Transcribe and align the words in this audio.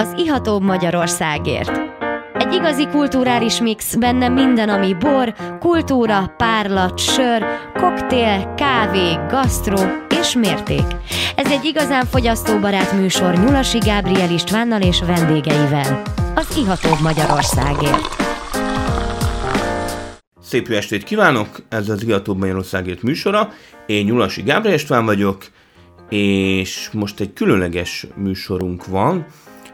az 0.00 0.14
ihatóbb 0.16 0.62
Magyarországért. 0.62 1.80
Egy 2.34 2.52
igazi 2.52 2.86
kulturális 2.88 3.60
mix, 3.60 3.94
benne 3.94 4.28
minden, 4.28 4.68
ami 4.68 4.94
bor, 4.94 5.34
kultúra, 5.58 6.34
párlat, 6.36 6.98
sör, 6.98 7.44
koktél, 7.74 8.54
kávé, 8.56 9.18
gasztró 9.28 9.78
és 10.20 10.34
mérték. 10.34 10.84
Ez 11.36 11.50
egy 11.50 11.64
igazán 11.64 12.04
fogyasztóbarát 12.04 12.92
műsor 12.92 13.34
Nyulasi 13.34 13.78
Gábriel 13.78 14.30
Istvánnal 14.30 14.80
és 14.80 15.00
vendégeivel. 15.00 16.02
Az 16.34 16.56
ihatóbb 16.56 17.00
Magyarországért. 17.02 18.16
Szép 20.42 20.68
jó 20.68 20.76
estét 20.76 21.04
kívánok! 21.04 21.48
Ez 21.68 21.88
az 21.88 22.02
Ihatóbb 22.02 22.38
Magyarországért 22.38 23.02
műsora. 23.02 23.52
Én 23.86 24.04
Nyulasi 24.04 24.42
Gábriel 24.42 24.76
István 24.76 25.04
vagyok, 25.04 25.44
és 26.08 26.88
most 26.92 27.20
egy 27.20 27.32
különleges 27.32 28.06
műsorunk 28.16 28.86
van, 28.86 29.26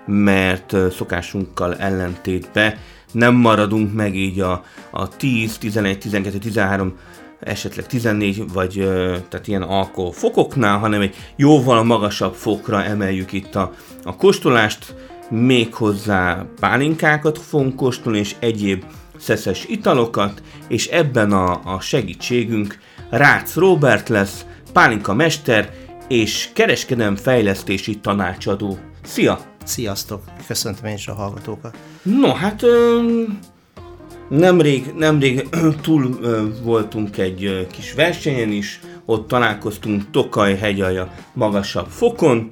mert 0.06 0.76
szokásunkkal 0.90 1.76
ellentétben 1.76 2.74
nem 3.12 3.34
maradunk 3.34 3.94
meg 3.94 4.14
így 4.14 4.40
a, 4.40 4.64
a 4.90 5.08
10, 5.08 5.58
11, 5.58 5.98
12, 5.98 6.38
13, 6.38 6.98
esetleg 7.40 7.86
14 7.86 8.52
vagy 8.52 8.72
tehát 9.28 9.48
ilyen 9.48 9.62
alkohol 9.62 10.12
fokoknál, 10.12 10.78
hanem 10.78 11.00
egy 11.00 11.14
jóval 11.36 11.84
magasabb 11.84 12.34
fokra 12.34 12.84
emeljük 12.84 13.32
itt 13.32 13.54
a, 13.54 13.72
a 14.02 14.16
kóstolást, 14.16 14.94
méghozzá 15.30 16.46
pálinkákat 16.60 17.38
fogunk 17.38 17.76
kóstolni, 17.76 18.18
és 18.18 18.34
egyéb 18.38 18.84
szeszes 19.18 19.64
italokat, 19.68 20.42
és 20.68 20.86
ebben 20.86 21.32
a, 21.32 21.60
a 21.74 21.80
segítségünk 21.80 22.78
Rácz 23.10 23.54
Robert 23.54 24.08
lesz, 24.08 24.44
pálinka 24.72 25.14
mester 25.14 25.70
és 26.08 26.48
kereskedem 26.52 27.16
fejlesztési 27.16 27.98
tanácsadó. 27.98 28.78
Szia! 29.02 29.55
Sziasztok! 29.66 30.22
Köszöntöm 30.46 30.84
én 30.84 30.94
is 30.94 31.08
a 31.08 31.14
hallgatókat. 31.14 31.76
No, 32.02 32.32
hát 32.32 32.62
nemrég, 34.28 34.92
nemrég 34.96 35.48
túl 35.82 36.18
voltunk 36.62 37.18
egy 37.18 37.66
kis 37.70 37.92
versenyen 37.92 38.50
is, 38.50 38.80
ott 39.04 39.28
találkoztunk 39.28 40.10
Tokaj 40.10 40.56
hegyalja 40.56 41.14
magasabb 41.32 41.88
fokon, 41.88 42.48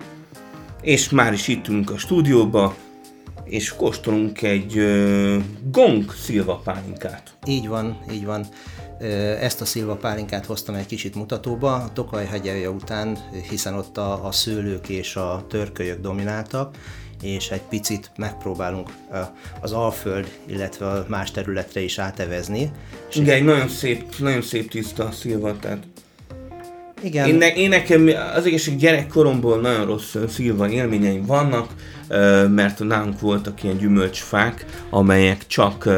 és 0.83 1.11
már 1.11 1.33
is 1.33 1.48
itt 1.48 1.69
a 1.89 1.98
stúdióba, 1.98 2.75
és 3.45 3.75
kóstolunk 3.75 4.42
egy 4.42 4.73
gong 5.70 6.12
szilva 6.12 6.61
pálinkát. 6.65 7.37
Így 7.47 7.69
van, 7.69 7.98
így 8.12 8.25
van. 8.25 8.47
Ezt 9.41 9.61
a 9.61 9.65
szilva 9.65 9.97
pálinkát 9.97 10.47
hoztam 10.47 10.75
egy 10.75 10.87
kicsit 10.87 11.15
mutatóba, 11.15 11.75
a 11.75 11.92
Tokaj 11.92 12.27
hegyelje 12.27 12.70
után, 12.70 13.19
hiszen 13.51 13.75
ott 13.75 13.98
a, 13.98 14.27
a 14.27 14.33
szőlők 14.33 14.89
és 14.89 15.17
a 15.17 15.45
törkölyök 15.48 16.01
domináltak, 16.01 16.77
és 17.23 17.48
egy 17.48 17.62
picit 17.62 18.11
megpróbálunk 18.17 18.91
az 19.61 19.73
Alföld, 19.73 20.39
illetve 20.47 21.05
más 21.09 21.31
területre 21.31 21.81
is 21.81 21.98
átevezni. 21.98 22.70
Igen, 23.12 23.34
egy 23.34 23.45
nagyon 23.45 23.69
szép, 23.69 24.05
nagyon 24.19 24.43
szép 24.43 24.70
tiszta 24.70 25.11
szilva, 25.11 25.59
tehát 25.59 25.83
igen. 27.03 27.29
Én, 27.29 27.35
ne, 27.35 27.55
én 27.55 27.69
nekem 27.69 28.11
az 28.35 28.47
egészség 28.47 28.77
gyerekkoromból 28.77 29.61
nagyon 29.61 29.87
rossz 29.87 30.17
szilva 30.29 30.69
élményeim 30.69 31.27
vannak, 31.27 31.70
mert 32.48 32.79
nálunk 32.79 33.20
voltak 33.20 33.62
ilyen 33.62 33.77
gyümölcsfák, 33.77 34.65
amelyek 34.91 35.47
csak 35.47 35.89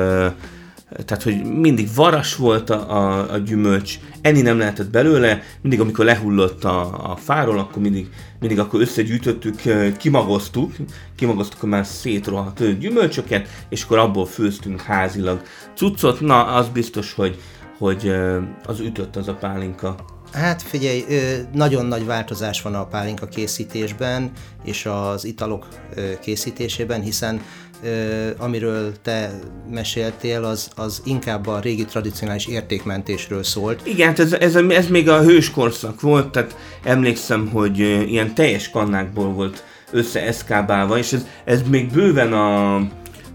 tehát 1.05 1.23
hogy 1.23 1.45
mindig 1.45 1.89
varas 1.95 2.37
volt 2.37 2.71
a, 2.71 2.91
a, 2.91 3.33
a 3.33 3.39
gyümölcs, 3.39 3.99
enni 4.21 4.41
nem 4.41 4.59
lehetett 4.59 4.91
belőle, 4.91 5.43
mindig 5.61 5.81
amikor 5.81 6.05
lehullott 6.05 6.65
a, 6.65 7.11
a 7.13 7.17
fáról, 7.17 7.59
akkor 7.59 7.83
mindig, 7.83 8.09
mindig 8.41 8.59
akkor 8.59 8.81
összegyűjtöttük, 8.81 9.63
kimagoztuk, 9.97 10.73
kimagoztuk 11.17 11.63
a 11.63 11.67
már 11.67 11.87
szétrohadt 11.87 12.79
gyümölcsöket, 12.79 13.49
és 13.69 13.83
akkor 13.83 13.99
abból 13.99 14.27
főztünk 14.27 14.81
házilag 14.81 15.43
cuccot, 15.75 16.21
na 16.21 16.45
az 16.45 16.69
biztos, 16.69 17.13
hogy, 17.13 17.39
hogy 17.79 18.13
az 18.67 18.81
ütött 18.81 19.17
az 19.17 19.29
a 19.29 19.35
pálinka. 19.35 19.97
Hát 20.33 20.63
figyelj, 20.63 21.05
nagyon 21.53 21.87
nagy 21.87 22.07
változás 22.07 22.63
van 22.63 22.75
a 22.75 22.87
pálinka 22.87 23.27
készítésben 23.27 24.31
és 24.65 24.87
az 24.87 25.25
italok 25.25 25.67
készítésében, 26.21 27.01
hiszen 27.01 27.41
amiről 28.39 28.93
te 29.03 29.31
meséltél, 29.71 30.45
az, 30.45 30.71
az 30.77 31.03
inkább 31.05 31.47
a 31.47 31.61
régi 31.61 31.85
tradicionális 31.85 32.47
értékmentésről 32.47 33.43
szólt. 33.43 33.87
Igen, 33.87 34.15
ez, 34.17 34.33
ez, 34.33 34.57
ez 34.57 34.89
még 34.89 35.09
a 35.09 35.23
hőskorszak 35.23 36.01
volt, 36.01 36.31
tehát 36.33 36.57
emlékszem, 36.85 37.49
hogy 37.49 37.79
ilyen 38.11 38.35
teljes 38.35 38.71
kannákból 38.71 39.33
volt 39.33 39.65
összeeszkábálva, 39.91 40.99
és 40.99 41.13
ez, 41.13 41.27
ez 41.45 41.63
még 41.69 41.93
bőven 41.93 42.33
a 42.33 42.81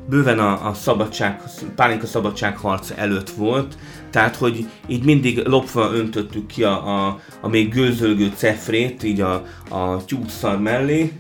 bőven 0.10 0.40
a, 0.40 0.68
a 0.70 0.74
szabadság, 0.74 1.42
pálinka 1.76 2.06
szabadságharc 2.06 2.92
előtt 2.96 3.30
volt, 3.30 3.78
tehát 4.12 4.36
hogy 4.36 4.68
így 4.88 5.04
mindig 5.04 5.38
lopva 5.38 5.94
öntöttük 5.94 6.48
ki 6.48 6.64
a, 6.64 7.06
a, 7.06 7.20
a 7.42 7.48
még 7.48 7.70
gőzölgő 7.70 8.32
cefrét, 8.36 9.04
így 9.04 9.22
a, 9.22 9.46
a 9.70 10.06
tyúkszar 10.06 10.60
mellé, 10.60 11.12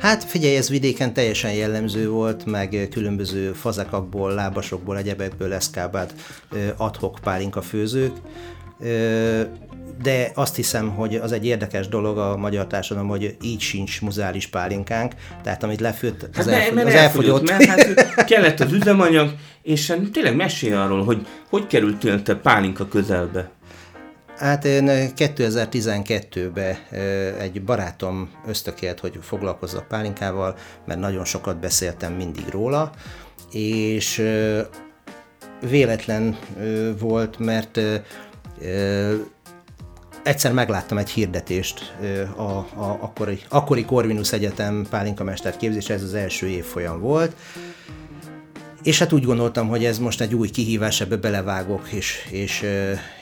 Hát 0.00 0.24
figyelj, 0.24 0.56
ez 0.56 0.68
vidéken 0.68 1.12
teljesen 1.12 1.52
jellemző 1.52 2.08
volt, 2.08 2.44
meg 2.44 2.88
különböző 2.90 3.52
fazekakból, 3.52 4.34
lábasokból, 4.34 4.96
egyebekből 4.96 5.52
eszkábált 5.52 6.14
adhok 6.76 7.18
pálinka 7.22 7.62
főzők 7.62 8.12
de 10.02 10.30
azt 10.34 10.56
hiszem, 10.56 10.90
hogy 10.90 11.14
az 11.14 11.32
egy 11.32 11.46
érdekes 11.46 11.88
dolog 11.88 12.18
a 12.18 12.36
magyar 12.36 12.66
társadalom, 12.66 13.08
hogy 13.08 13.36
így 13.42 13.60
sincs 13.60 14.00
muzális 14.00 14.46
pálinkánk, 14.46 15.12
tehát 15.42 15.62
amit 15.62 15.80
lefőtt, 15.80 16.28
az, 16.36 16.48
hát 16.48 16.60
elfogy, 16.60 16.86
az 16.86 16.94
elfogyott. 16.94 17.48
Mert 17.48 17.64
hát 17.64 18.24
kellett 18.24 18.60
az 18.60 18.72
üzemanyag, 18.72 19.34
és 19.62 19.88
hát 19.88 20.10
tényleg 20.12 20.36
mesélj 20.36 20.72
arról, 20.72 21.04
hogy 21.04 21.26
hogy 21.48 21.66
kerültél 21.66 22.22
te 22.22 22.34
pálinka 22.34 22.88
közelbe? 22.88 23.50
Hát 24.38 24.64
én 24.64 24.84
2012-ben 25.16 26.76
egy 27.38 27.62
barátom 27.62 28.30
ösztökélt, 28.46 29.00
hogy 29.00 29.18
foglalkozzak 29.22 29.88
pálinkával, 29.88 30.56
mert 30.86 31.00
nagyon 31.00 31.24
sokat 31.24 31.60
beszéltem 31.60 32.12
mindig 32.12 32.44
róla, 32.50 32.90
és 33.52 34.22
véletlen 35.68 36.38
volt, 36.98 37.38
mert 37.38 37.80
egyszer 40.22 40.52
megláttam 40.52 40.98
egy 40.98 41.10
hirdetést 41.10 41.94
a, 42.36 42.42
a 42.42 42.98
akkori, 43.00 43.40
akkori 43.48 43.84
Corvinus 43.84 44.32
Egyetem 44.32 44.86
pálinkamester 44.90 45.56
képzés, 45.56 45.88
ez 45.88 46.02
az 46.02 46.14
első 46.14 46.46
évfolyam 46.46 47.00
volt, 47.00 47.36
és 48.84 48.98
hát 48.98 49.12
úgy 49.12 49.24
gondoltam, 49.24 49.68
hogy 49.68 49.84
ez 49.84 49.98
most 49.98 50.20
egy 50.20 50.34
új 50.34 50.50
kihívás, 50.50 51.00
ebbe 51.00 51.16
belevágok, 51.16 51.88
és, 51.90 52.28
és, 52.30 52.64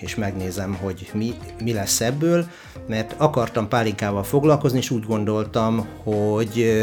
és 0.00 0.14
megnézem, 0.14 0.74
hogy 0.74 1.10
mi, 1.12 1.34
mi 1.62 1.72
lesz 1.72 2.00
ebből, 2.00 2.46
mert 2.88 3.14
akartam 3.16 3.68
pálinkával 3.68 4.24
foglalkozni, 4.24 4.78
és 4.78 4.90
úgy 4.90 5.04
gondoltam, 5.04 5.86
hogy 6.02 6.82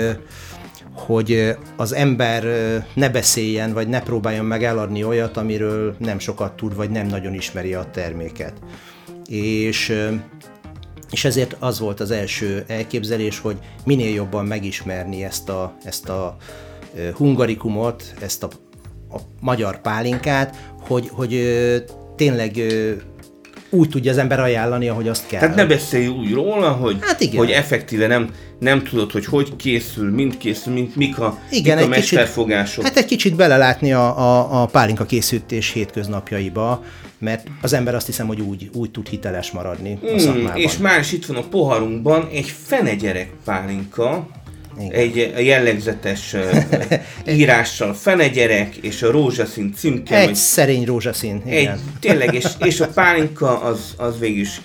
hogy 1.00 1.56
az 1.76 1.94
ember 1.94 2.44
ne 2.94 3.10
beszéljen, 3.10 3.74
vagy 3.74 3.88
ne 3.88 4.02
próbáljon 4.02 4.46
meg 4.46 4.64
eladni 4.64 5.04
olyat, 5.04 5.38
amiről 5.38 5.96
nem 6.00 6.20
sokat 6.20 6.56
tud, 6.56 6.76
vagy 6.76 6.90
nem 6.90 7.08
nagyon 7.08 7.34
ismeri 7.34 7.74
a 7.74 7.90
terméket. 7.92 8.54
És 9.28 10.10
és 11.12 11.26
ezért 11.26 11.56
az 11.60 11.80
volt 11.80 12.00
az 12.00 12.12
első 12.12 12.64
elképzelés, 12.68 13.40
hogy 13.40 13.58
minél 13.86 14.14
jobban 14.14 14.46
megismerni 14.46 15.24
ezt 15.24 15.50
a, 15.50 15.76
ezt 15.84 16.10
a 16.10 16.38
hungarikumot, 17.14 18.14
ezt 18.20 18.44
a 18.44 18.48
a 19.12 19.18
magyar 19.40 19.82
pálinkát, 19.82 20.56
hogy, 20.88 21.10
hogy 21.12 21.44
tényleg 22.16 22.62
úgy 23.70 23.90
tudja 23.90 24.12
az 24.12 24.18
ember 24.18 24.40
ajánlani, 24.40 24.88
ahogy 24.88 25.08
azt 25.08 25.28
kell. 25.28 25.40
Tehát 25.40 25.56
ne 25.56 25.66
beszélj 25.66 26.08
úgy 26.08 26.32
róla, 26.32 26.70
hogy, 26.70 26.98
hát 27.02 27.22
igen. 27.22 27.38
hogy 27.38 27.50
effektíve 27.52 28.08
nem, 28.08 28.30
nem 28.60 28.84
tudod, 28.84 29.12
hogy 29.12 29.26
hogy 29.26 29.56
készül, 29.56 30.12
mint 30.12 30.38
készül, 30.38 30.74
mint 30.74 30.96
mik 30.96 31.20
a, 31.20 31.40
igen, 31.52 31.78
mik 31.78 31.86
a 31.86 31.90
mesterfogások. 31.90 32.84
Kicsit, 32.84 32.88
hát 32.88 32.98
egy 33.04 33.10
kicsit 33.10 33.36
belelátni 33.36 33.94
a, 33.94 34.18
a, 34.18 34.62
a 34.62 34.66
pálinka 34.66 35.06
készítés 35.06 35.72
hétköznapjaiba, 35.72 36.84
mert 37.20 37.48
az 37.62 37.74
ember 37.74 37.96
azt 37.96 38.06
hiszem, 38.06 38.28
hogy 38.28 38.42
úgy, 38.42 38.70
úgy 38.74 38.92
tud 38.92 39.08
hiteles 39.08 39.52
maradni 39.52 40.00
a 40.02 40.32
mm, 40.32 40.46
És 40.56 40.78
már 40.78 41.00
is 41.00 41.12
itt 41.12 41.26
van 41.26 41.38
a 41.38 41.44
poharunkban 41.44 42.28
egy 42.32 42.54
fenegyerek 42.66 43.32
pálinka, 43.46 44.28
igen. 44.80 45.00
egy 45.00 45.46
jellegzetes 45.46 46.36
írással 47.38 47.94
fenegyerek 47.94 48.76
és 48.76 49.02
a 49.02 49.12
rózsaszín 49.12 49.74
címke. 49.78 50.18
Egy 50.18 50.26
vagy, 50.26 50.36
szerény 50.36 50.86
rózsaszín, 50.86 51.42
igen. 51.46 51.74
Egy, 51.74 51.80
tényleg, 52.00 52.34
és, 52.34 52.46
és 52.64 52.80
a 52.80 52.88
pálinka 52.88 53.62
az, 53.62 53.94
az 53.98 54.20
végül 54.20 54.42
is 54.42 54.62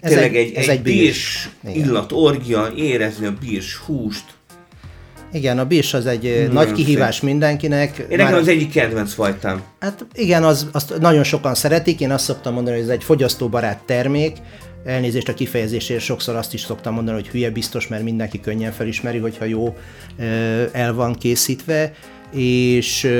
ez 0.00 0.10
tényleg 0.10 0.36
egy, 0.36 0.46
egy, 0.46 0.54
ez 0.54 0.68
egy, 0.68 0.76
egy 0.76 0.82
bírs 0.82 1.48
illat, 1.74 2.12
orgia, 2.12 2.72
érezni 2.76 3.26
a 3.26 3.34
bírs 3.40 3.76
húst. 3.76 4.24
Igen, 5.32 5.58
a 5.58 5.64
bírs 5.64 5.94
az 5.94 6.06
egy 6.06 6.22
nagyon 6.22 6.52
nagy 6.52 6.72
kihívás 6.72 7.14
szép. 7.14 7.24
mindenkinek. 7.24 7.98
Én 7.98 8.16
nekem 8.16 8.34
az 8.34 8.48
egyik 8.48 8.70
kedvenc 8.70 9.12
fajtám. 9.14 9.62
Hát 9.80 10.06
igen, 10.14 10.44
az, 10.44 10.68
azt 10.72 10.98
nagyon 11.00 11.24
sokan 11.24 11.54
szeretik, 11.54 12.00
én 12.00 12.10
azt 12.10 12.24
szoktam 12.24 12.54
mondani, 12.54 12.76
hogy 12.76 12.84
ez 12.84 12.92
egy 12.92 13.04
fogyasztóbarát 13.04 13.82
termék, 13.86 14.36
elnézést 14.84 15.28
a 15.28 15.34
kifejezésért, 15.34 16.00
sokszor 16.00 16.36
azt 16.36 16.54
is 16.54 16.60
szoktam 16.60 16.94
mondani, 16.94 17.16
hogy 17.16 17.28
hülye 17.28 17.50
biztos, 17.50 17.88
mert 17.88 18.02
mindenki 18.02 18.40
könnyen 18.40 18.72
felismeri, 18.72 19.18
hogyha 19.18 19.44
jó 19.44 19.76
el 20.72 20.94
van 20.94 21.14
készítve, 21.14 21.92
és 22.30 23.10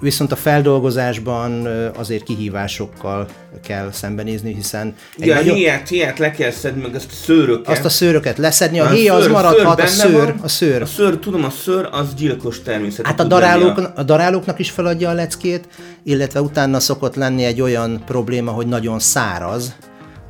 viszont 0.00 0.32
a 0.32 0.36
feldolgozásban 0.36 1.66
azért 1.96 2.22
kihívásokkal 2.22 3.26
kell 3.62 3.90
szembenézni, 3.92 4.54
hiszen... 4.54 4.94
Igen, 5.16 5.36
nagyon... 5.36 5.54
a 5.54 5.56
héját, 5.56 5.88
héját 5.88 6.18
le 6.18 6.30
kell 6.30 6.50
szedni, 6.50 6.82
meg 6.82 6.94
azt 6.94 7.10
a 7.10 7.14
szőröket. 7.14 7.68
Azt 7.68 7.84
a 7.84 7.88
szőröket 7.88 8.38
leszedni, 8.38 8.80
a, 8.80 8.84
a 8.84 8.88
héj 8.88 9.08
az 9.08 9.26
maradhat, 9.26 9.80
a 9.80 9.86
szőr, 9.86 10.34
a 10.42 10.48
szőr. 10.48 10.82
A 10.82 10.86
szőr, 10.86 11.18
tudom, 11.18 11.44
a 11.44 11.50
szőr 11.50 11.88
az 11.92 12.14
gyilkos 12.14 12.62
természet. 12.62 13.06
Hát 13.06 13.20
a 13.20 13.24
darálók, 13.24 13.78
a... 13.78 13.92
a 13.96 14.02
darálóknak 14.02 14.58
is 14.58 14.70
feladja 14.70 15.08
a 15.08 15.12
leckét, 15.12 15.68
illetve 16.02 16.40
utána 16.40 16.80
szokott 16.80 17.14
lenni 17.14 17.44
egy 17.44 17.60
olyan 17.60 18.02
probléma, 18.06 18.50
hogy 18.50 18.66
nagyon 18.66 18.98
száraz, 18.98 19.76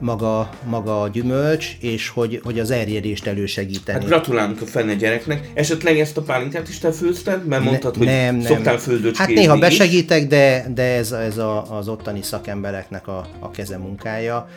maga, 0.00 0.50
maga 0.64 1.02
a 1.02 1.08
gyümölcs, 1.08 1.76
és 1.81 2.08
hogy, 2.08 2.41
hogy 2.43 2.58
az 2.58 2.70
erjedést 2.70 3.26
elősegíteni. 3.26 3.99
Hát 3.99 4.08
gratulálunk 4.08 4.61
a 4.61 4.67
fenne 4.67 4.94
gyereknek. 4.94 5.50
Esetleg 5.55 5.99
ezt 5.99 6.17
a 6.17 6.23
pálinkát 6.23 6.69
is 6.69 6.79
te 6.79 6.93
főzted? 6.93 7.47
Mert 7.47 7.64
mondtad, 7.64 7.99
ne, 7.99 7.99
hogy 7.99 8.06
nem, 8.06 8.41
szoktál 8.41 8.79
főzőcskézni 8.79 9.35
Hát 9.35 9.43
néha 9.43 9.58
besegítek, 9.58 10.26
de, 10.26 10.67
de 10.75 10.82
ez, 10.82 11.12
ez 11.12 11.38
a, 11.38 11.76
az 11.76 11.88
ottani 11.88 12.23
szakembereknek 12.23 13.08
a, 13.08 13.26
a 13.38 13.50
kezemunkája. 13.50 14.49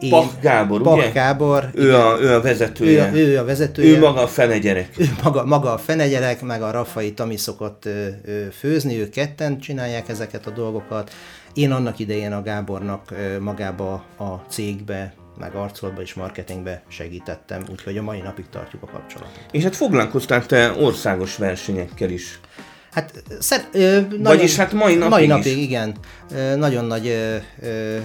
Én, 0.00 0.10
Pach 0.10 0.40
Gábor, 0.40 0.82
Pach 0.82 0.96
ugye? 0.96 1.10
Gábor. 1.10 1.70
Ő 1.74 1.94
a, 1.94 2.18
ő 2.20 2.34
a 2.34 2.40
vezetője. 2.40 3.10
Ő, 3.14 3.26
ő 3.26 3.38
a 3.38 3.44
vezetője. 3.44 3.96
Ő 3.96 3.98
maga 3.98 4.22
a 4.22 4.26
fenegyerek. 4.26 4.88
Ő 4.96 5.08
maga, 5.22 5.44
maga 5.44 5.72
a 5.72 5.78
fenegyerek, 5.78 6.42
meg 6.42 6.62
a 6.62 6.70
Rafai 6.70 7.12
Tami 7.12 7.36
szokott 7.36 7.84
ö, 7.84 8.06
ö, 8.24 8.40
főzni, 8.58 9.00
ők 9.00 9.10
ketten 9.10 9.58
csinálják 9.58 10.08
ezeket 10.08 10.46
a 10.46 10.50
dolgokat. 10.50 11.12
Én 11.58 11.70
annak 11.72 11.98
idején 11.98 12.32
a 12.32 12.42
Gábornak 12.42 13.14
magába 13.40 13.92
a 14.16 14.34
cégbe 14.48 15.14
meg 15.38 15.54
arcolatba 15.54 16.00
és 16.02 16.14
marketingbe 16.14 16.82
segítettem, 16.88 17.62
úgyhogy 17.70 17.98
a 17.98 18.02
mai 18.02 18.20
napig 18.20 18.44
tartjuk 18.50 18.82
a 18.82 18.86
kapcsolatot. 18.86 19.38
És 19.50 19.62
hát 19.62 19.76
foglalkoztál 19.76 20.46
te 20.46 20.72
országos 20.72 21.36
versenyekkel 21.36 22.10
is. 22.10 22.40
Hát, 22.92 23.22
szer, 23.38 23.64
ö, 23.72 24.00
nagyon, 24.00 24.22
Vagyis 24.22 24.56
hát 24.56 24.72
mai 24.72 24.94
napig 24.94 25.10
Mai 25.10 25.26
napig, 25.26 25.56
is. 25.56 25.64
igen. 25.64 25.96
Ö, 26.32 26.56
nagyon 26.56 26.84
nagy 26.84 27.06
ö, 27.06 27.36
ö, 27.62 27.98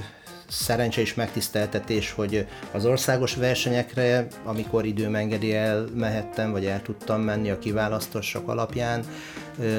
szerencse 0.54 1.02
és 1.02 1.14
megtiszteltetés, 1.14 2.12
hogy 2.12 2.46
az 2.72 2.86
országos 2.86 3.36
versenyekre, 3.36 4.28
amikor 4.44 4.86
időm 4.86 5.16
engedi 5.16 5.56
el 5.56 5.86
mehettem, 5.96 6.52
vagy 6.52 6.66
el 6.66 6.82
tudtam 6.82 7.22
menni 7.22 7.50
a 7.50 7.60
kiválasztások 7.60 8.50
alapján, 8.50 9.04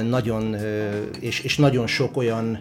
nagyon, 0.09 0.57
és, 1.21 1.41
és 1.41 1.57
nagyon 1.57 1.87
sok 1.87 2.17
olyan 2.17 2.59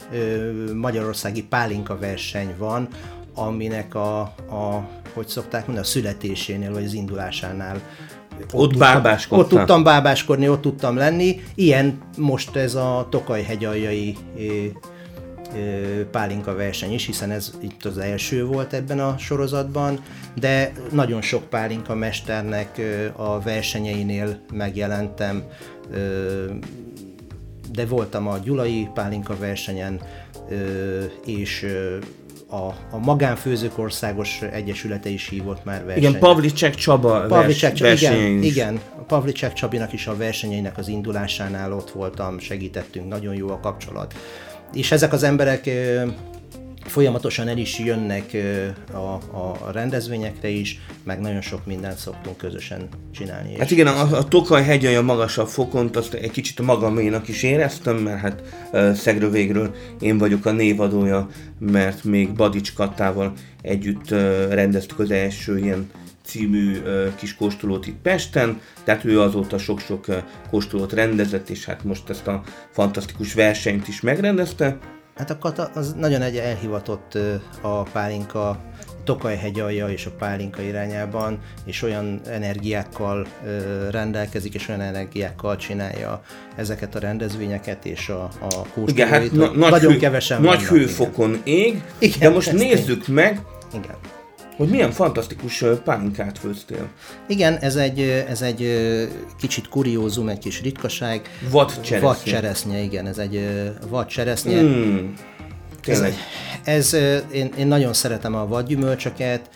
magyarországi 0.74 1.44
pálinka 1.44 1.98
verseny 1.98 2.56
van, 2.58 2.88
aminek 3.36 3.96
a, 3.96 4.20
a 4.50 4.90
hogy 5.14 5.28
szokták 5.28 5.66
mondani, 5.66 5.88
a 5.88 5.90
születésénél, 5.90 6.72
vagy 6.72 6.84
az 6.84 6.94
indulásánál 6.94 7.82
ott, 8.40 8.54
ott 8.54 8.78
bábáskodtam. 8.78 9.40
Ott 9.40 9.50
tudtam 9.50 9.84
bábáskodni, 9.84 10.50
ott 10.50 10.62
tudtam 10.62 10.96
lenni. 10.96 11.42
Ilyen 11.56 11.98
most 12.18 12.56
ez 12.56 12.76
a 12.76 13.08
Tokaj 13.10 13.44
hegyaljai 13.44 14.18
pálinka 16.12 16.56
verseny 16.56 16.94
is, 16.94 17.06
hiszen 17.06 17.32
ez 17.32 17.52
itt 17.62 17.86
az 17.86 17.98
első 17.98 18.46
volt 18.46 18.74
ebben 18.74 19.00
a 19.00 19.18
sorozatban, 19.18 20.00
de 20.40 20.72
nagyon 20.92 21.22
sok 21.22 21.44
pálinka 21.50 21.96
mesternek 21.96 22.82
a 23.16 23.40
versenyeinél 23.40 24.40
megjelentem, 24.54 25.44
de 27.72 27.86
voltam 27.86 28.28
a 28.28 28.38
Gyulai 28.38 28.90
pálinka 28.94 29.38
versenyen, 29.38 30.02
és 31.26 31.66
a, 32.54 32.96
a 32.96 32.98
magánfőzők 33.04 33.78
országos 33.78 34.42
egyesülete 34.42 35.10
is 35.10 35.30
hívott 35.30 35.66
már 35.66 35.86
versenyt. 35.86 36.08
Igen, 36.08 36.20
Pavlicek 36.20 36.76
Csaba 36.76 37.26
Pavlicek, 37.28 37.78
vers, 37.78 38.02
igen, 38.02 38.44
igen, 38.44 38.80
a 39.00 39.02
Pavlicek 39.02 39.54
Csabinak 39.54 39.94
is 39.94 40.08
a 40.08 40.18
versenyeinek 40.18 40.78
az 40.78 40.88
indulásánál 40.88 41.74
ott 41.74 41.92
voltam, 41.92 42.40
segítettünk, 42.40 43.08
nagyon 43.08 43.36
jó 43.36 43.50
a 43.50 43.60
kapcsolat 43.60 44.14
és 44.74 44.92
ezek 44.92 45.14
az 45.14 45.24
emberek 45.24 45.70
folyamatosan 46.86 47.48
el 47.48 47.58
is 47.58 47.80
jönnek 47.80 48.38
a, 48.92 48.98
a 49.38 49.72
rendezvényekre 49.72 50.48
is, 50.48 50.80
meg 51.04 51.20
nagyon 51.20 51.42
sok 51.42 51.66
mindent 51.66 51.98
szoktunk 51.98 52.38
közösen 52.38 52.88
csinálni. 53.12 53.58
Hát 53.58 53.72
igen, 53.72 53.88
a, 53.88 54.18
a 54.18 54.24
Tokaj 54.24 54.64
hegyen 54.64 54.96
a 54.96 55.02
magasabb 55.02 55.48
fokon, 55.48 55.90
azt 55.94 56.14
egy 56.14 56.32
kicsit 56.32 56.62
magaménak 56.62 57.28
is 57.28 57.44
éreztem, 57.44 57.96
mert 57.96 58.20
hát 58.20 58.42
Szegről 58.98 59.32
végről 59.32 59.76
én 60.00 60.18
vagyok 60.18 60.46
a 60.46 60.52
névadója, 60.52 61.28
mert 61.60 62.04
még 62.04 62.34
Badics 62.34 62.74
Kattával 62.74 63.34
együtt 63.62 64.10
rendeztük 64.50 65.00
az 65.00 65.12
első 65.12 65.58
ilyen 65.58 65.90
című 66.34 66.82
kis 67.16 67.36
kóstolót 67.36 67.88
itt 67.88 68.02
Pesten, 68.02 68.62
tehát 68.84 69.06
ő 69.06 69.22
azóta 69.22 69.58
sok-sok 69.58 70.06
kóstolót 70.50 70.94
rendezett, 70.94 71.50
és 71.50 71.66
hát 71.66 71.84
most 71.84 72.10
ezt 72.10 72.28
a 72.28 72.44
fantasztikus 72.72 73.34
versenyt 73.34 73.88
is 73.88 74.02
megrendezte. 74.02 74.78
Hát 75.16 75.30
a 75.30 75.38
Kata 75.38 75.70
az 75.74 75.94
nagyon 75.98 76.22
egy 76.22 76.38
elhivatott 76.38 77.18
a 77.62 77.82
pálinka 77.84 78.62
Tokaj 79.04 79.36
hegyalja 79.36 79.88
és 79.88 80.06
a 80.06 80.12
pálinka 80.12 80.62
irányában, 80.62 81.40
és 81.66 81.82
olyan 81.82 82.22
energiákkal 82.26 83.28
rendelkezik, 83.92 84.54
és 84.54 84.68
olyan 84.68 84.82
energiákkal 84.82 85.56
csinálja 85.56 86.22
ezeket 86.56 86.96
a 86.96 87.00
rendezvényeket, 87.00 87.86
és 87.86 88.10
a, 88.10 88.24
a 88.24 88.48
kóstolóit. 88.48 88.90
Igen, 88.90 89.08
hát 89.08 89.32
na, 89.32 89.52
nagy 89.52 89.72
nagyon 89.72 89.92
hő, 89.92 89.98
kevesen 89.98 90.42
Nagy 90.42 90.64
hőfokon 90.64 91.42
ég, 91.44 91.82
igen, 91.98 92.20
de 92.20 92.30
most 92.30 92.52
nézzük 92.52 93.08
én. 93.08 93.14
meg, 93.14 93.42
igen 93.74 93.96
hogy 94.58 94.70
milyen 94.70 94.92
fantasztikus 94.92 95.64
pálinkát 95.84 96.38
főztél. 96.38 96.90
Igen, 97.28 97.58
ez 97.58 97.76
egy, 97.76 98.00
ez 98.30 98.42
egy 98.42 98.88
kicsit 99.40 99.68
kuriózum, 99.68 100.28
egy 100.28 100.40
kis 100.40 100.62
ritkaság. 100.62 101.30
Vad 101.50 101.82
cseresznye. 101.82 102.00
Vad 102.00 102.24
cseresznye, 102.24 102.82
igen, 102.82 103.08
ez 103.08 103.18
egy 103.18 103.50
vad 103.90 104.06
cseresznye. 104.06 104.62
Mm, 104.62 105.14
Ez, 105.86 106.04
ez, 106.64 106.94
én, 107.32 107.52
én 107.58 107.68
nagyon 107.68 107.94
szeretem 107.94 108.36
a 108.36 108.48
vadgyümölcsöket, 108.48 109.50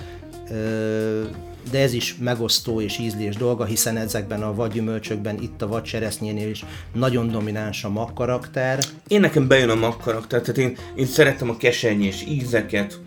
de 1.72 1.80
ez 1.80 1.94
is 1.94 2.16
megosztó 2.20 2.82
és 2.82 3.00
ízlés 3.00 3.36
dolga, 3.36 3.66
hiszen 3.66 3.98
ezekben 3.98 4.44
a 4.44 4.54
vadgyümölcsökben, 4.54 5.42
itt 5.42 5.62
a 5.62 5.68
vadcseresznyénél 5.68 6.50
is 6.50 6.66
nagyon 6.94 7.32
domináns 7.32 7.84
a 7.84 7.90
mag 7.90 8.14
karakter. 8.14 8.80
Én 9.08 9.20
nekem 9.20 9.48
bejön 9.48 9.70
a 9.70 9.76
mag 9.76 9.98
karakter, 9.98 10.42
tehát 10.42 10.58
én, 10.58 10.78
én 10.96 11.06
szeretem 11.06 11.50
a 11.50 11.58
kesenyés 11.58 12.24
ízeket, 12.28 13.00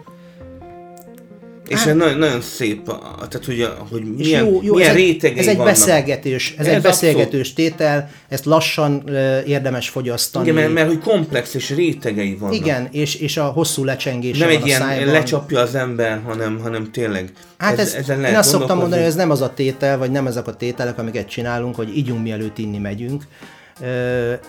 és 1.71 1.79
hát, 1.85 1.95
nagyon, 1.95 2.19
nagyon 2.19 2.41
szép, 2.41 2.85
tehát 2.85 3.45
hogy, 3.45 3.69
hogy 3.91 4.03
milyen, 4.17 4.45
jó, 4.45 4.61
jó, 4.63 4.75
milyen 4.75 4.91
ez 4.91 4.97
rétegei 4.97 5.39
Ez 5.39 5.47
egy 5.47 5.57
vannak. 5.57 5.73
beszélgetős, 5.73 6.55
ez, 6.59 6.67
ez 6.67 6.75
egy 6.75 6.83
beszélgetős 6.83 7.53
tétel, 7.53 8.11
ezt 8.29 8.45
lassan 8.45 9.03
uh, 9.07 9.39
érdemes 9.47 9.89
fogyasztani. 9.89 10.45
Igen, 10.49 10.61
mert, 10.61 10.73
mert 10.73 10.87
hogy 10.89 10.99
komplex 10.99 11.55
és 11.55 11.71
rétegei 11.71 12.35
vannak. 12.35 12.55
Igen, 12.55 12.89
és, 12.91 13.15
és 13.15 13.37
a 13.37 13.45
hosszú 13.45 13.85
lecsengés 13.85 14.39
Nem 14.39 14.49
egy 14.49 14.67
ilyen 14.67 14.81
szájban. 14.81 15.13
lecsapja 15.13 15.61
az 15.61 15.75
ember, 15.75 16.21
hanem, 16.25 16.59
hanem 16.63 16.91
tényleg 16.91 17.33
Hát 17.59 17.79
ez, 17.79 17.95
ez, 17.95 18.09
én 18.09 18.37
azt 18.37 18.49
szoktam 18.49 18.79
mondani, 18.79 19.01
hogy 19.01 19.11
ez 19.11 19.17
nem 19.17 19.31
az 19.31 19.41
a 19.41 19.55
tétel, 19.55 19.99
vagy 19.99 20.11
nem 20.11 20.27
ezek 20.27 20.47
a 20.47 20.57
tételek, 20.57 20.99
amiket 20.99 21.29
csinálunk, 21.29 21.75
hogy 21.75 21.97
ígyunk 21.97 22.23
mielőtt 22.23 22.59
inni 22.59 22.79
megyünk. 22.79 23.25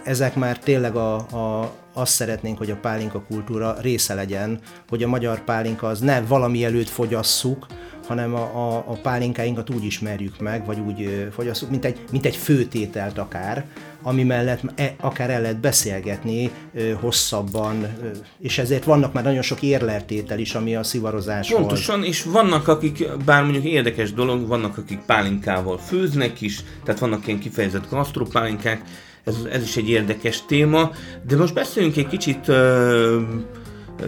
Ezek 0.04 0.36
már 0.36 0.60
tényleg 0.60 0.96
a, 0.96 1.16
a, 1.16 1.74
azt 1.94 2.14
szeretnénk, 2.14 2.58
hogy 2.58 2.72
a 2.72 2.76
pálinka 2.76 3.22
kultúra 3.22 3.76
része 3.82 4.14
legyen, 4.14 4.60
hogy 4.90 5.04
a 5.04 5.08
magyar 5.08 5.44
pálinka 5.44 5.88
az 5.88 6.00
ne 6.00 6.22
valami 6.22 6.64
előtt 6.64 6.90
fogyasszuk, 6.90 7.66
hanem 8.08 8.36
a, 8.36 8.42
a, 8.42 8.78
a 8.88 8.98
pálinkáinkat 9.02 9.70
úgy 9.70 9.84
ismerjük 9.84 10.40
meg, 10.40 10.66
vagy 10.66 10.80
úgy 10.80 11.28
fogyasszuk, 11.32 11.70
mint 11.70 11.86
egy, 11.86 12.00
mint 12.12 12.26
egy 12.26 12.36
főtételt 12.36 13.18
akár, 13.18 13.66
ami 14.02 14.24
mellett 14.24 14.62
e, 14.76 14.96
akár 15.00 15.30
el 15.30 15.42
lehet 15.42 15.60
beszélgetni 15.60 16.52
ö, 16.74 16.92
hosszabban, 16.92 17.84
ö, 17.84 18.08
és 18.40 18.58
ezért 18.58 18.84
vannak 18.84 19.14
már 19.14 19.24
nagyon 19.24 19.42
sok 19.42 19.62
érlertétel 19.62 20.40
is, 20.40 20.56
ami 20.56 20.76
a 20.76 20.84
szivarozáshoz. 20.84 21.60
Pontosan, 21.60 22.04
és 22.04 22.24
vannak 22.24 22.68
akik, 22.68 23.08
bár 23.26 23.44
mondjuk 23.44 23.64
érdekes 23.64 24.14
dolog, 24.14 24.48
vannak 24.48 24.78
akik 24.78 25.00
pálinkával 25.06 25.78
főznek 25.78 26.42
is, 26.42 26.64
tehát 26.84 27.00
vannak 27.00 27.28
ilyen 27.28 27.40
kifejezett 27.40 27.90
gasztropálinkák, 27.90 28.82
ez, 29.24 29.36
ez 29.52 29.64
is 29.64 29.78
egy 29.78 29.90
érdekes 29.90 30.46
téma, 30.46 30.92
de 31.28 31.38
most 31.38 31.54
beszéljünk 31.54 31.98
egy 31.98 32.08
kicsit 32.08 32.48
uh, 32.48 33.22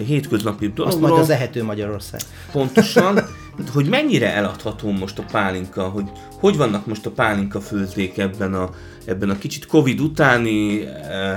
hétköznapi 0.05 0.67
dologról. 0.67 0.87
Azt 0.87 0.99
majd 0.99 1.21
az 1.21 1.29
ehető 1.29 1.63
Magyarország. 1.63 2.21
Pontosan, 2.51 3.19
hogy 3.73 3.89
mennyire 3.89 4.33
eladható 4.33 4.91
most 4.91 5.19
a 5.19 5.23
pálinka, 5.31 5.83
hogy 5.83 6.11
hogy 6.43 6.57
vannak 6.57 6.85
most 6.85 7.05
a 7.05 7.11
pálinka 7.11 7.61
főzdék 7.61 8.17
ebben 8.17 8.53
a, 8.53 8.69
ebben 9.05 9.29
a 9.29 9.37
kicsit 9.37 9.65
Covid 9.65 9.99
utáni 9.99 10.85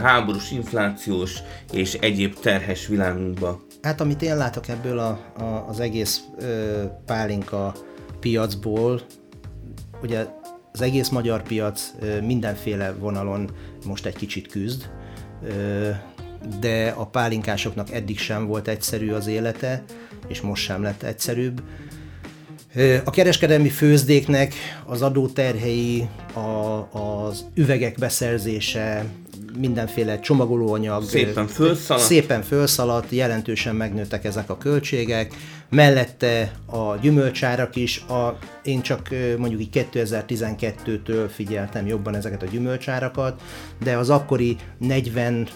háborús, 0.03 0.51
inflációs 0.51 1.39
és 1.73 1.95
egyéb 1.95 2.35
terhes 2.41 2.87
világunkban? 2.87 3.61
Hát 3.83 4.01
amit 4.01 4.23
én 4.23 4.37
látok 4.37 4.69
ebből 4.69 4.99
a, 4.99 5.09
a, 5.39 5.65
az 5.69 5.81
egész 5.81 6.21
ö, 6.39 6.83
pálinka 7.05 7.75
piacból, 8.21 9.01
ugye 10.03 10.27
az 10.77 10.83
egész 10.83 11.09
magyar 11.09 11.43
piac 11.43 11.93
mindenféle 12.23 12.93
vonalon 12.93 13.51
most 13.87 14.07
egy 14.07 14.17
kicsit 14.17 14.49
küzd, 14.49 14.91
de 16.61 16.89
a 16.89 17.07
pálinkásoknak 17.07 17.93
eddig 17.93 18.19
sem 18.19 18.47
volt 18.47 18.69
egyszerű 18.69 19.11
az 19.11 19.27
élete, 19.27 19.85
és 20.29 20.41
most 20.41 20.65
sem 20.65 20.83
lett 20.83 21.03
egyszerűbb. 21.03 21.63
A 23.05 23.11
kereskedelmi 23.11 23.69
főzdéknek 23.69 24.55
az 24.87 25.03
adóterhei, 25.03 26.09
a, 26.33 26.41
az 26.99 27.45
üvegek 27.55 27.99
beszerzése, 27.99 29.05
mindenféle 29.59 30.21
csomagolóanyag 30.21 31.05
szépen 31.05 31.47
fölszaladt. 31.47 32.07
szépen 32.07 32.43
fölszaladt, 32.43 33.11
jelentősen 33.11 33.75
megnőttek 33.77 34.25
ezek 34.25 34.51
a 34.51 34.59
költségek, 34.59 35.35
mellette 35.71 36.53
a 36.67 36.97
gyümölcsárak 36.97 37.77
is, 37.77 38.01
a, 38.01 38.39
én 38.63 38.81
csak 38.81 39.09
mondjuk 39.39 39.61
így 39.61 39.87
2012-től 39.93 41.31
figyeltem 41.35 41.87
jobban 41.87 42.15
ezeket 42.15 42.43
a 42.43 42.47
gyümölcsárakat, 42.47 43.43
de 43.83 43.97
az 43.97 44.11
akkori 44.11 44.57
40, 44.79 45.49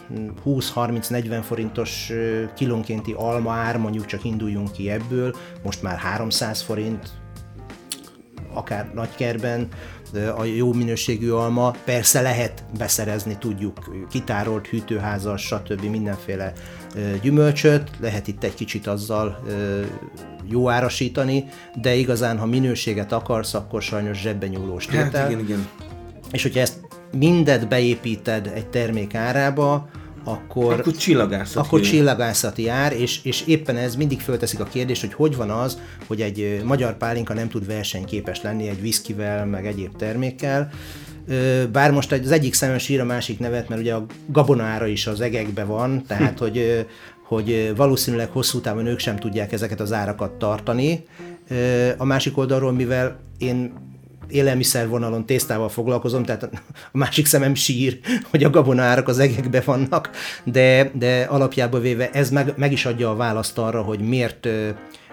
20-30-40 0.46 1.40
forintos 1.42 2.12
kilónkénti 2.56 3.12
alma 3.16 3.52
ár, 3.52 3.76
mondjuk 3.76 4.06
csak 4.06 4.24
induljunk 4.24 4.72
ki 4.72 4.90
ebből, 4.90 5.34
most 5.62 5.82
már 5.82 5.96
300 5.96 6.60
forint, 6.60 7.19
akár 8.52 8.90
nagykerben, 8.94 9.68
a 10.36 10.44
jó 10.44 10.72
minőségű 10.72 11.30
alma. 11.30 11.74
Persze 11.84 12.20
lehet 12.20 12.64
beszerezni, 12.78 13.36
tudjuk, 13.38 14.06
kitárolt 14.10 14.66
hűtőházas, 14.66 15.42
stb. 15.42 15.84
mindenféle 15.84 16.52
gyümölcsöt, 17.22 17.90
lehet 18.00 18.28
itt 18.28 18.44
egy 18.44 18.54
kicsit 18.54 18.86
azzal 18.86 19.44
jó 20.48 20.68
árasítani, 20.70 21.44
de 21.80 21.94
igazán, 21.94 22.38
ha 22.38 22.46
minőséget 22.46 23.12
akarsz, 23.12 23.54
akkor 23.54 23.82
sajnos 23.82 24.20
zsebben 24.20 24.48
nyúlós 24.48 24.86
Hát 24.86 25.04
tétel. 25.04 25.30
igen, 25.30 25.44
igen. 25.44 25.68
És 26.32 26.42
hogyha 26.42 26.60
ezt 26.60 26.80
mindet 27.16 27.68
beépíted 27.68 28.50
egy 28.54 28.66
termék 28.66 29.14
árába, 29.14 29.88
akkor, 30.24 30.72
Akkor 30.72 30.96
csillagászat 30.96 31.64
akkor 31.64 31.80
csillagászati 31.80 32.68
ár, 32.68 32.92
és, 32.92 33.20
és 33.22 33.46
éppen 33.46 33.76
ez 33.76 33.96
mindig 33.96 34.20
fölteszik 34.20 34.60
a 34.60 34.64
kérdést, 34.64 35.00
hogy 35.00 35.12
hogy 35.12 35.36
van 35.36 35.50
az, 35.50 35.78
hogy 36.06 36.20
egy 36.20 36.60
magyar 36.64 36.96
pálinka 36.96 37.34
nem 37.34 37.48
tud 37.48 37.66
versenyképes 37.66 38.42
lenni 38.42 38.68
egy 38.68 38.80
viszkivel, 38.80 39.46
meg 39.46 39.66
egyéb 39.66 39.96
termékkel. 39.96 40.70
Bár 41.72 41.90
most 41.90 42.12
az 42.12 42.30
egyik 42.30 42.54
szemem 42.54 42.78
sír 42.78 43.00
a 43.00 43.04
másik 43.04 43.38
nevet, 43.38 43.68
mert 43.68 43.80
ugye 43.80 43.94
a 43.94 44.06
gabonára 44.26 44.86
is 44.86 45.06
az 45.06 45.20
egekbe 45.20 45.64
van, 45.64 46.04
tehát 46.06 46.38
hogy, 46.38 46.86
hogy 47.24 47.72
valószínűleg 47.76 48.30
hosszú 48.30 48.60
távon 48.60 48.86
ők 48.86 48.98
sem 48.98 49.16
tudják 49.16 49.52
ezeket 49.52 49.80
az 49.80 49.92
árakat 49.92 50.32
tartani. 50.32 51.04
A 51.96 52.04
másik 52.04 52.38
oldalról, 52.38 52.72
mivel 52.72 53.20
én 53.38 53.72
élelmiszer 54.30 54.88
vonalon 54.88 55.26
tésztával 55.26 55.68
foglalkozom, 55.68 56.24
tehát 56.24 56.42
a 56.92 56.98
másik 56.98 57.26
szemem 57.26 57.54
sír, 57.54 57.98
hogy 58.30 58.44
a 58.44 58.50
gabonárak 58.50 59.08
az 59.08 59.18
egekbe 59.18 59.60
vannak, 59.60 60.10
de, 60.44 60.90
de 60.94 61.22
alapjából 61.22 61.80
véve 61.80 62.10
ez 62.10 62.30
meg, 62.30 62.52
meg 62.56 62.72
is 62.72 62.86
adja 62.86 63.10
a 63.10 63.16
választ 63.16 63.58
arra, 63.58 63.82
hogy 63.82 64.00
miért, 64.00 64.48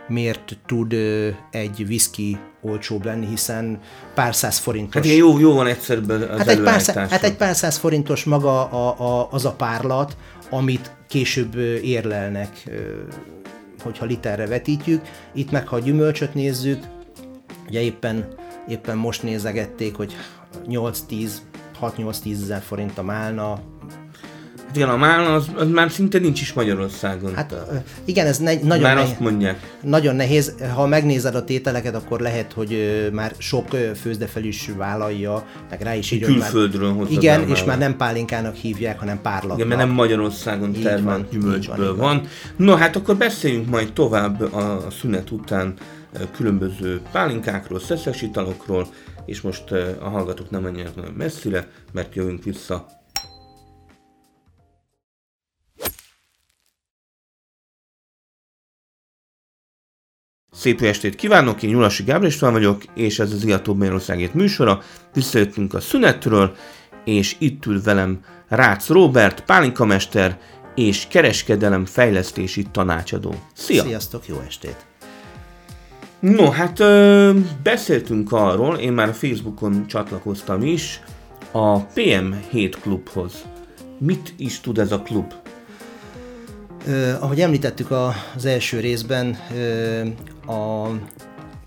miért 0.08 0.58
tud 0.66 0.94
egy 1.52 1.84
whisky 1.88 2.38
olcsóbb 2.62 3.06
lenni, 3.06 3.26
hiszen 3.26 3.80
pár 4.14 4.36
száz 4.36 4.58
forintos. 4.58 5.06
Hát 5.08 5.16
jó, 5.16 5.40
jó 5.40 5.54
van 5.54 5.68
egyszerűen 5.68 6.22
az 6.22 6.38
Hát 6.38 6.48
egy, 6.48 6.62
pár, 6.62 6.82
szá- 6.82 6.90
előállítása. 6.96 7.08
hát 7.10 7.24
egy 7.24 7.38
pár 7.38 7.56
száz 7.56 7.78
forintos 7.78 8.24
maga 8.24 8.66
a, 8.70 9.20
a, 9.20 9.28
az 9.32 9.46
a 9.46 9.52
párlat, 9.52 10.18
amit 10.50 10.96
később 11.10 11.56
érlelnek, 11.84 12.70
hogyha 13.84 14.06
literre 14.06 14.48
vetítjük. 14.48 15.02
Itt 15.34 15.52
meg, 15.52 15.68
ha 15.68 15.76
a 15.76 15.80
gyümölcsöt 15.80 16.34
nézzük, 16.34 16.84
ugye 17.68 17.82
éppen, 17.82 18.28
éppen 18.68 18.98
most 18.98 19.24
nézegették, 19.24 19.96
hogy 19.96 20.16
8-10, 20.68 21.32
6-8-10 21.82 22.32
ezer 22.32 22.62
forint 22.62 22.98
a 22.98 23.04
málna, 23.04 23.60
Málna 24.86 25.34
az, 25.34 25.48
az 25.56 25.68
már 25.68 25.92
szinte 25.92 26.20
nincs 26.20 26.42
is 26.42 26.54
Magyarországon. 26.54 27.36
Hát, 27.36 27.56
igen, 28.06 28.28
ez 28.28 28.38
ne, 28.38 28.54
nagyon, 28.54 28.82
már 28.82 28.96
nehéz, 28.96 29.10
azt 29.10 29.20
mondják. 29.20 29.78
nagyon 29.84 30.16
nehéz. 30.16 30.56
Ha 30.76 30.88
megnézed 30.88 31.36
a 31.36 31.44
tételeket, 31.44 31.96
akkor 31.96 32.20
lehet, 32.20 32.54
hogy 32.54 33.10
már 33.14 33.34
sok 33.38 33.68
főzdefel 34.02 34.44
is 34.44 34.72
vállalja, 34.78 35.46
meg 35.70 35.82
rá 35.82 35.96
is 35.96 36.12
írja, 36.12 36.28
Külföldről 36.28 36.94
hozzá 36.94 37.12
Igen, 37.12 37.50
és 37.50 37.64
már. 37.64 37.78
nem 37.78 37.98
pálinkának 37.98 38.56
hívják, 38.56 39.00
hanem 39.00 39.22
párlatnak. 39.22 39.58
Igen, 39.58 39.68
mert 39.68 39.80
nem 39.80 39.90
Magyarországon 39.90 40.76
Így 40.76 40.84
termelt 40.84 41.18
van, 41.18 41.28
gyümölcsből 41.32 41.96
van, 41.96 41.98
van, 41.98 42.18
van. 42.18 42.28
No, 42.56 42.76
hát 42.76 42.96
akkor 42.96 43.16
beszéljünk 43.16 43.70
majd 43.70 43.94
tovább 43.94 44.54
a, 44.54 44.88
szünet 45.00 45.32
után 45.32 45.74
különböző 46.36 47.02
pálinkákról, 47.12 47.80
szeszes 47.80 48.22
italokról, 48.22 48.88
és 49.26 49.42
most 49.42 49.72
a 50.00 50.10
hallgatók 50.10 50.50
nem 50.50 50.62
menjenek 50.62 50.96
nagyon 50.96 51.14
messzire, 51.18 51.68
mert 51.92 52.16
jövünk 52.16 52.44
vissza. 52.44 52.97
Szép 60.58 60.82
estét 60.82 61.16
kívánok, 61.16 61.64
én 61.64 61.70
Nyulasi 61.70 62.04
Gábor 62.04 62.28
István 62.28 62.52
vagyok, 62.52 62.84
és 62.94 63.20
ez 63.20 63.32
az 63.32 63.46
Iató 63.46 63.74
Magyarországért 63.74 64.34
műsora. 64.34 64.82
Visszajöttünk 65.14 65.74
a 65.74 65.80
szünetről, 65.80 66.56
és 67.06 67.36
itt 67.40 67.66
ül 67.66 67.82
velem 67.82 68.20
Rácz 68.48 68.88
Robert, 68.88 69.42
pálinkamester 69.42 70.40
és 70.76 71.08
kereskedelem 71.10 71.86
fejlesztési 71.86 72.66
tanácsadó. 72.72 73.36
Szia! 73.54 73.84
Sziasztok, 73.84 74.28
jó 74.28 74.42
estét! 74.48 74.86
No, 76.20 76.50
hát 76.50 76.80
ö, 76.80 77.32
beszéltünk 77.64 78.32
arról, 78.32 78.76
én 78.76 78.94
már 78.94 79.10
a 79.10 79.14
Facebookon 79.14 79.88
csatlakoztam 79.88 80.62
is, 80.62 81.02
a 81.52 81.88
PM7 81.88 82.74
klubhoz. 82.82 83.46
Mit 84.00 84.34
is 84.38 84.60
tud 84.60 84.78
ez 84.78 84.92
a 84.92 85.02
klub? 85.02 85.34
Ahogy 87.20 87.42
említettük 87.42 87.92
az 88.36 88.46
első 88.46 88.80
részben, 88.80 89.38
a 90.46 90.90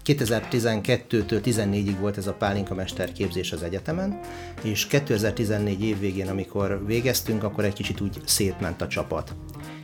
2012-től 0.05 1.41
14-ig 1.45 1.97
volt 2.01 2.17
ez 2.17 2.27
a 2.27 2.33
pálinka 2.33 2.75
mesterképzés 2.75 3.53
az 3.53 3.63
egyetemen, 3.63 4.21
és 4.63 4.87
2014 4.87 5.83
év 5.83 5.99
végén, 5.99 6.29
amikor 6.29 6.87
végeztünk, 6.87 7.43
akkor 7.43 7.65
egy 7.65 7.73
kicsit 7.73 8.01
úgy 8.01 8.21
szétment 8.25 8.83
a 8.83 8.89
csapat. 8.89 9.35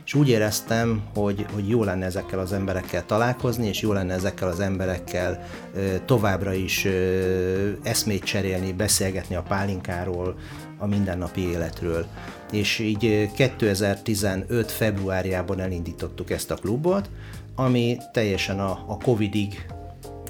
És 0.05 0.13
úgy 0.13 0.29
éreztem, 0.29 1.03
hogy, 1.13 1.45
hogy 1.53 1.69
jó 1.69 1.83
lenne 1.83 2.05
ezekkel 2.05 2.39
az 2.39 2.53
emberekkel 2.53 3.05
találkozni, 3.05 3.67
és 3.67 3.81
jó 3.81 3.93
lenne 3.93 4.13
ezekkel 4.13 4.47
az 4.47 4.59
emberekkel 4.59 5.47
ö, 5.75 5.95
továbbra 6.05 6.53
is 6.53 6.85
ö, 6.85 7.71
eszmét 7.83 8.23
cserélni, 8.23 8.73
beszélgetni 8.73 9.35
a 9.35 9.41
pálinkáról, 9.41 10.35
a 10.77 10.87
mindennapi 10.87 11.41
életről. 11.41 12.05
És 12.51 12.79
így 12.79 13.05
ö, 13.05 13.23
2015. 13.35 14.71
februárjában 14.71 15.59
elindítottuk 15.59 16.31
ezt 16.31 16.51
a 16.51 16.55
klubot, 16.55 17.09
ami 17.55 17.97
teljesen 18.13 18.59
a, 18.59 18.71
a 18.87 18.97
Covid-ig 19.03 19.65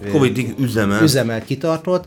ö, 0.01 0.09
Covid-ig 0.09 0.55
üzemel. 0.59 1.03
üzemelt 1.03 1.45
kitartott. 1.45 2.05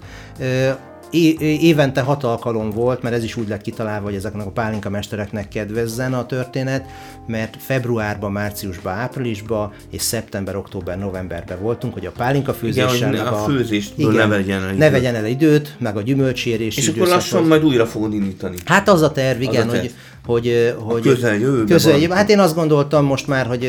Évente 1.11 2.00
hat 2.00 2.25
alkalom 2.25 2.71
volt, 2.71 3.02
mert 3.02 3.14
ez 3.14 3.25
is 3.25 3.37
úgy 3.37 3.49
lett 3.49 3.61
kitalálva, 3.61 4.05
hogy 4.05 4.14
ezeknek 4.14 4.47
a 4.47 4.50
pálinka 4.50 4.90
mestereknek 4.90 5.49
kedvezzen 5.49 6.14
a 6.14 6.26
történet, 6.26 6.85
mert 7.26 7.57
februárban, 7.59 8.33
márciusban, 8.33 8.93
áprilisban 8.95 9.73
és 9.90 10.02
szeptember, 10.02 10.57
október, 10.57 10.99
novemberben 10.99 11.61
voltunk, 11.61 11.93
hogy 11.93 12.07
a 12.07 12.11
pálinka 12.11 12.52
főzéssel, 12.55 12.95
Igen, 12.95 13.11
meg 13.11 13.26
a 13.33 13.37
főzéstből 13.37 14.12
igen, 14.12 14.29
ne 14.29 14.37
vegyen 14.37 14.62
el 14.62 14.67
ne 14.67 14.75
időt. 14.75 14.90
vegyen 14.90 15.14
el 15.14 15.26
időt, 15.26 15.76
meg 15.79 15.97
a 15.97 16.02
gyümölcsérés 16.02 16.76
És 16.76 16.88
akkor 16.88 17.09
lassan 17.09 17.47
majd 17.47 17.64
újra 17.64 17.87
fogod 17.87 18.12
indítani. 18.14 18.57
Hát 18.64 18.88
az 18.88 19.02
a 19.02 19.12
terv, 19.12 19.40
igen, 19.40 19.69
a 19.69 19.71
terv. 19.73 19.81
hogy, 19.81 19.95
hogy, 20.26 20.74
hogy 20.78 21.02
közeljövőben 21.02 21.66
közeljövő. 21.66 22.14
Hát 22.14 22.30
én 22.30 22.38
azt 22.38 22.54
gondoltam 22.54 23.04
most 23.04 23.26
már, 23.26 23.46
hogy 23.46 23.68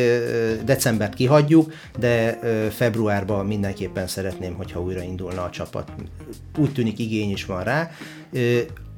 decembert 0.65 1.13
kihagyjuk, 1.13 1.74
de 2.00 2.39
februárban 2.72 3.46
mindenképpen 3.46 4.08
szeretném, 4.08 4.53
hogyha 4.53 4.81
újra 4.81 5.01
indulna 5.01 5.43
a 5.43 5.50
csapat. 5.50 5.91
Úgy 6.58 6.74
tűnik 6.74 7.00
igény 7.00 7.31
is 7.31 7.46
van 7.46 7.63
rá. 7.63 7.91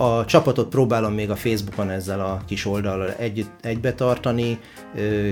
A 0.04 0.26
csapatot 0.26 0.70
próbálom 0.70 1.14
még 1.14 1.30
a 1.30 1.36
Facebookon 1.36 1.90
ezzel 1.90 2.20
a 2.20 2.42
kis 2.48 2.66
oldallal 2.66 3.14
egy, 3.14 3.46
egybe 3.62 3.94
tartani, 3.94 4.60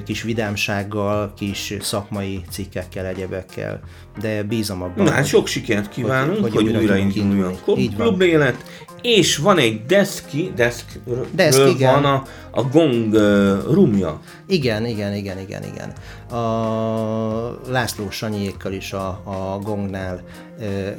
kis 0.06 0.22
vidámsággal, 0.22 1.34
kis 1.38 1.74
szakmai 1.80 2.42
cikkekkel, 2.50 3.06
egyebekkel, 3.06 3.80
de 4.22 4.44
bízom 4.44 4.82
abban. 4.82 5.06
Na 5.06 5.12
hát 5.12 5.26
sok 5.26 5.48
sikert 5.48 5.90
kívánunk, 5.90 6.42
hogy, 6.42 6.54
hogy 6.54 6.64
hogy 6.64 6.64
újra 6.66 6.80
újra 6.80 6.94
tudunk 6.94 7.16
induljon 7.16 7.50
indulni. 7.66 7.94
a 7.94 8.04
klub 8.04 8.22
élet, 8.22 8.66
és 9.02 9.38
van 9.38 9.58
egy 9.58 9.86
deszki, 9.86 10.52
deszkről 10.56 11.28
Desk, 11.32 11.70
igen. 11.70 11.94
van 11.94 12.06
a, 12.06 12.24
a 12.52 12.64
gong 12.64 13.14
uh, 13.14 13.74
rumja. 13.74 14.20
Igen, 14.48 14.86
igen, 14.86 15.14
igen, 15.14 15.40
igen, 15.40 15.64
igen. 15.64 15.94
A 16.40 17.60
László 17.70 18.10
Sanyiékkal 18.10 18.72
is 18.72 18.94
a, 18.94 19.08
a 19.08 19.60
Gongnál 19.64 20.24
ö, 20.60 20.90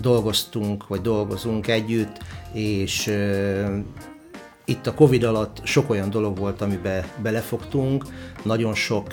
dolgoztunk, 0.00 0.86
vagy 0.86 1.00
dolgozunk 1.00 1.66
együtt, 1.66 2.18
és 2.54 3.10
itt 4.68 4.86
a 4.86 4.94
Covid 4.94 5.24
alatt 5.24 5.60
sok 5.62 5.90
olyan 5.90 6.10
dolog 6.10 6.38
volt, 6.38 6.60
amiben 6.60 7.04
belefogtunk, 7.22 8.04
nagyon 8.42 8.74
sok 8.74 9.12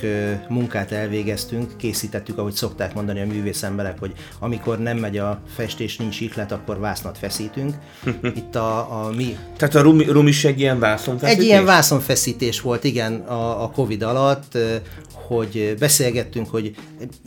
munkát 0.49 0.91
elvégeztünk, 0.91 1.77
készítettük, 1.77 2.37
ahogy 2.37 2.53
szokták 2.53 2.93
mondani 2.93 3.21
a 3.21 3.25
művész 3.25 3.63
emberek, 3.63 3.99
hogy 3.99 4.13
amikor 4.39 4.79
nem 4.79 4.97
megy 4.97 5.17
a 5.17 5.41
festés, 5.55 5.97
nincs 5.97 6.21
ihlet, 6.21 6.51
akkor 6.51 6.79
vásznat 6.79 7.17
feszítünk. 7.17 7.73
Itt 8.41 8.55
a, 8.55 9.03
a 9.03 9.11
mi... 9.15 9.37
Tehát 9.57 9.75
a 9.75 9.81
rum, 9.81 10.01
rum 10.01 10.27
is 10.27 10.45
egy 10.45 10.59
ilyen 10.59 10.79
vászonfeszítés? 10.79 11.43
Egy 11.43 11.49
ilyen 11.49 11.65
vászonfeszítés 11.65 12.61
volt, 12.61 12.83
igen, 12.83 13.13
a, 13.13 13.63
a 13.63 13.69
Covid 13.69 14.01
alatt, 14.01 14.57
hogy 15.27 15.75
beszélgettünk, 15.79 16.49
hogy 16.49 16.75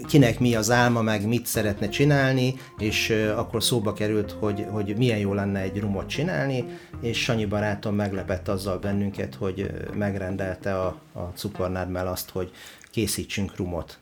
kinek 0.08 0.38
mi 0.38 0.54
az 0.54 0.70
álma, 0.70 1.02
meg 1.02 1.26
mit 1.26 1.47
szeretne 1.47 1.88
csinálni, 1.88 2.54
és 2.78 3.14
akkor 3.37 3.62
szóba 3.62 3.92
került, 3.92 4.37
hogy, 4.40 4.66
hogy 4.70 4.94
milyen 4.97 5.18
jó 5.18 5.32
lenne 5.32 5.61
egy 5.61 5.80
rumot 5.80 6.08
csinálni, 6.08 6.64
és 7.00 7.23
Sanyi 7.23 7.44
barátom 7.44 7.94
meglepett 8.18 8.48
azzal 8.48 8.78
bennünket, 8.78 9.34
hogy 9.34 9.70
megrendelte 9.94 10.75
a, 10.80 10.87
a 11.12 11.20
cukornádmel 11.34 12.06
azt, 12.06 12.30
hogy 12.30 12.50
készítsünk 12.90 13.56
rumot. 13.56 13.98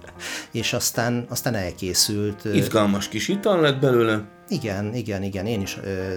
és 0.52 0.72
aztán, 0.72 1.26
aztán 1.28 1.54
elkészült. 1.54 2.44
Izgalmas 2.44 3.08
kis 3.08 3.28
ital 3.28 3.60
lett 3.60 3.80
belőle. 3.80 4.24
Igen, 4.48 4.94
igen, 4.94 5.22
igen, 5.22 5.46
én 5.46 5.60
is 5.60 5.78
ö, 5.84 6.14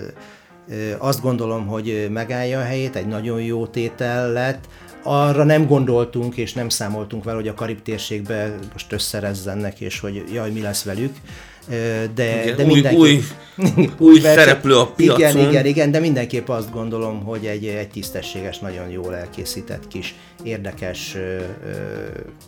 ö, 0.70 0.94
azt 0.98 1.22
gondolom, 1.22 1.68
hogy 1.68 2.08
megállja 2.12 2.60
a 2.60 2.64
helyét, 2.64 2.96
egy 2.96 3.08
nagyon 3.08 3.42
jó 3.42 3.68
tétel 3.68 4.32
lett, 4.32 4.68
arra 5.04 5.44
nem 5.44 5.68
gondoltunk 5.68 6.38
és 6.38 6.54
nem 6.54 6.70
számoltunk 6.70 7.24
vele, 7.24 7.38
hogy 7.38 7.48
a 7.48 7.54
Karib 7.54 7.82
térségbe 7.82 8.56
most 8.72 8.92
összerezzennek, 8.92 9.80
és 9.80 10.00
hogy 10.00 10.24
jaj, 10.34 10.52
mi 10.52 10.62
lesz 10.62 10.84
velük. 10.84 11.16
De, 12.16 12.44
igen, 12.44 12.56
de 12.56 12.64
új, 12.64 12.74
mindenki... 12.74 12.98
új, 13.00 13.24
új 13.98 14.20
szereplő 14.20 14.76
a 14.76 14.86
piacon. 14.86 15.20
Igen, 15.20 15.50
igen, 15.50 15.66
igen, 15.66 15.92
de 15.92 16.00
mindenképp 16.00 16.50
azt 16.50 16.72
gondolom, 16.72 17.24
hogy 17.24 17.46
egy, 17.46 17.66
egy 17.66 17.90
tisztességes, 17.90 18.60
nagyon 18.60 18.90
jól 18.90 19.16
elkészített 19.16 19.88
kis 19.88 20.16
érdekes 20.44 21.16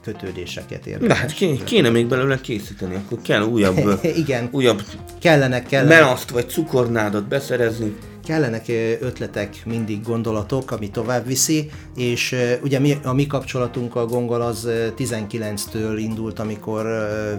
kötődéseket 0.03 0.85
érdekes. 0.85 1.07
De 1.07 1.15
hát 1.15 1.33
kéne, 1.33 1.63
kéne 1.63 1.89
még 1.89 2.07
belőle 2.07 2.41
készíteni, 2.41 2.95
akkor 2.95 3.17
kell 3.21 3.41
újabb, 3.41 3.99
igen, 4.23 4.49
újabb 4.51 4.81
kellenek, 5.21 5.65
kellenek. 5.65 5.99
melaszt 5.99 6.29
vagy 6.29 6.49
cukornádat 6.49 7.27
beszerezni 7.27 7.95
kellenek 8.31 8.67
ötletek, 8.99 9.65
mindig 9.65 10.01
gondolatok, 10.03 10.71
ami 10.71 10.89
tovább 10.89 11.25
viszi, 11.25 11.69
és 11.95 12.35
ugye 12.63 12.79
mi, 12.79 12.97
a 13.03 13.13
mi 13.13 13.27
kapcsolatunk 13.27 13.95
a 13.95 14.05
Gongol 14.05 14.41
az 14.41 14.67
19-től 14.97 15.95
indult, 15.97 16.39
amikor 16.39 16.83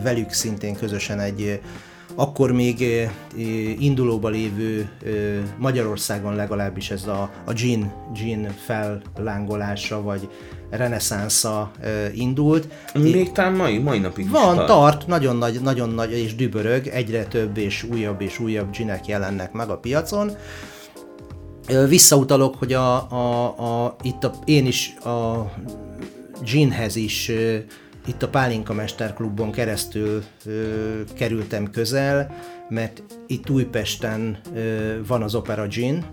velük 0.03 0.33
szintén 0.33 0.75
közösen 0.75 1.21
egy 1.21 1.61
akkor 2.15 2.53
még 2.53 3.09
indulóba 3.79 4.29
lévő 4.29 4.89
Magyarországon 5.59 6.35
legalábbis 6.35 6.91
ez 6.91 7.07
a, 7.07 7.31
a 7.45 7.53
gin, 7.53 7.93
gin 8.15 8.55
fellángolása, 8.67 10.03
vagy 10.03 10.29
reneszánsza 10.71 11.71
indult. 12.15 12.69
Még 12.95 13.33
talán 13.33 13.53
mai, 13.53 13.79
mai 13.79 13.99
napig 13.99 14.31
Van, 14.31 14.55
tart. 14.55 14.67
tart, 14.67 15.07
nagyon 15.07 15.37
nagy, 15.37 15.61
nagyon 15.61 15.91
nagy 15.91 16.13
és 16.13 16.35
dübörög, 16.35 16.87
egyre 16.87 17.25
több 17.25 17.57
és 17.57 17.83
újabb 17.83 18.21
és 18.21 18.39
újabb 18.39 18.77
ginek 18.77 19.07
jelennek 19.07 19.53
meg 19.53 19.69
a 19.69 19.77
piacon. 19.77 20.37
Visszautalok, 21.89 22.55
hogy 22.57 22.73
a, 22.73 23.11
a, 23.11 23.85
a, 23.85 23.97
itt 24.03 24.25
a, 24.25 24.33
én 24.45 24.67
is 24.67 24.95
a 25.05 25.53
ginhez 26.45 26.97
is 26.97 27.31
itt 28.07 28.23
a 28.23 28.29
Pálinka 28.29 28.73
Mesterklubon 28.73 29.51
keresztül 29.51 30.23
ö, 30.45 31.01
kerültem 31.15 31.71
közel, 31.71 32.37
mert 32.69 33.03
itt 33.27 33.51
Újpesten 33.51 34.39
ö, 34.55 34.95
van 35.07 35.23
az 35.23 35.35
Opera 35.35 35.67
Gin, 35.67 36.05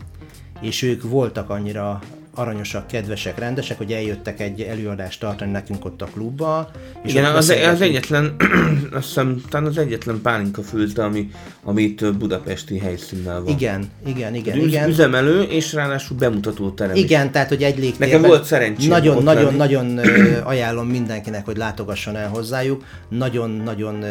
és 0.62 0.82
ők 0.82 1.04
voltak 1.04 1.50
annyira 1.50 2.02
aranyosak, 2.34 2.88
kedvesek, 2.88 3.40
rendesek, 3.40 3.78
hogy 3.78 3.92
eljöttek 3.92 4.40
egy 4.40 4.62
előadást 4.62 5.20
tartani 5.20 5.52
nekünk 5.52 5.86
ott 5.86 6.02
a 6.02 6.06
klubba. 6.06 6.72
És 7.04 7.12
Igen, 7.12 7.26
az, 7.26 7.50
az 7.50 7.82
egyetlen, 7.82 8.36
azt 8.92 9.06
hiszem, 9.06 9.42
talán 9.50 9.68
az 9.68 9.78
egyetlen 9.78 10.22
pálinka 10.22 10.62
főzde, 10.62 11.04
ami, 11.04 11.30
ami 11.64 11.82
itt 11.82 12.14
budapesti 12.14 12.78
helyszínnel 12.78 13.42
van. 13.42 13.54
Igen, 13.54 13.90
igen, 14.06 14.36
igen. 14.36 14.58
Üz, 14.58 14.68
igen. 14.68 14.90
Üzemelő, 14.90 15.42
és 15.42 15.74
ráadásul 15.74 16.18
bemutató 16.18 16.70
terem 16.70 16.96
Igen, 16.96 17.26
is. 17.26 17.32
tehát, 17.32 17.50
hogy 17.50 17.64
egy 17.64 17.78
légtérben... 17.78 18.10
Nekem 18.10 18.22
volt 18.22 18.44
szerencsém 18.44 18.90
Nagyon, 18.90 19.24
nagyon, 19.24 19.44
lenni. 19.44 19.58
nagyon 19.58 20.00
ajánlom 20.44 20.88
mindenkinek, 20.88 21.46
hogy 21.46 21.58
látogasson 21.58 22.16
el 22.16 22.30
hozzájuk. 22.30 22.84
Nagyon-nagyon 23.10 24.06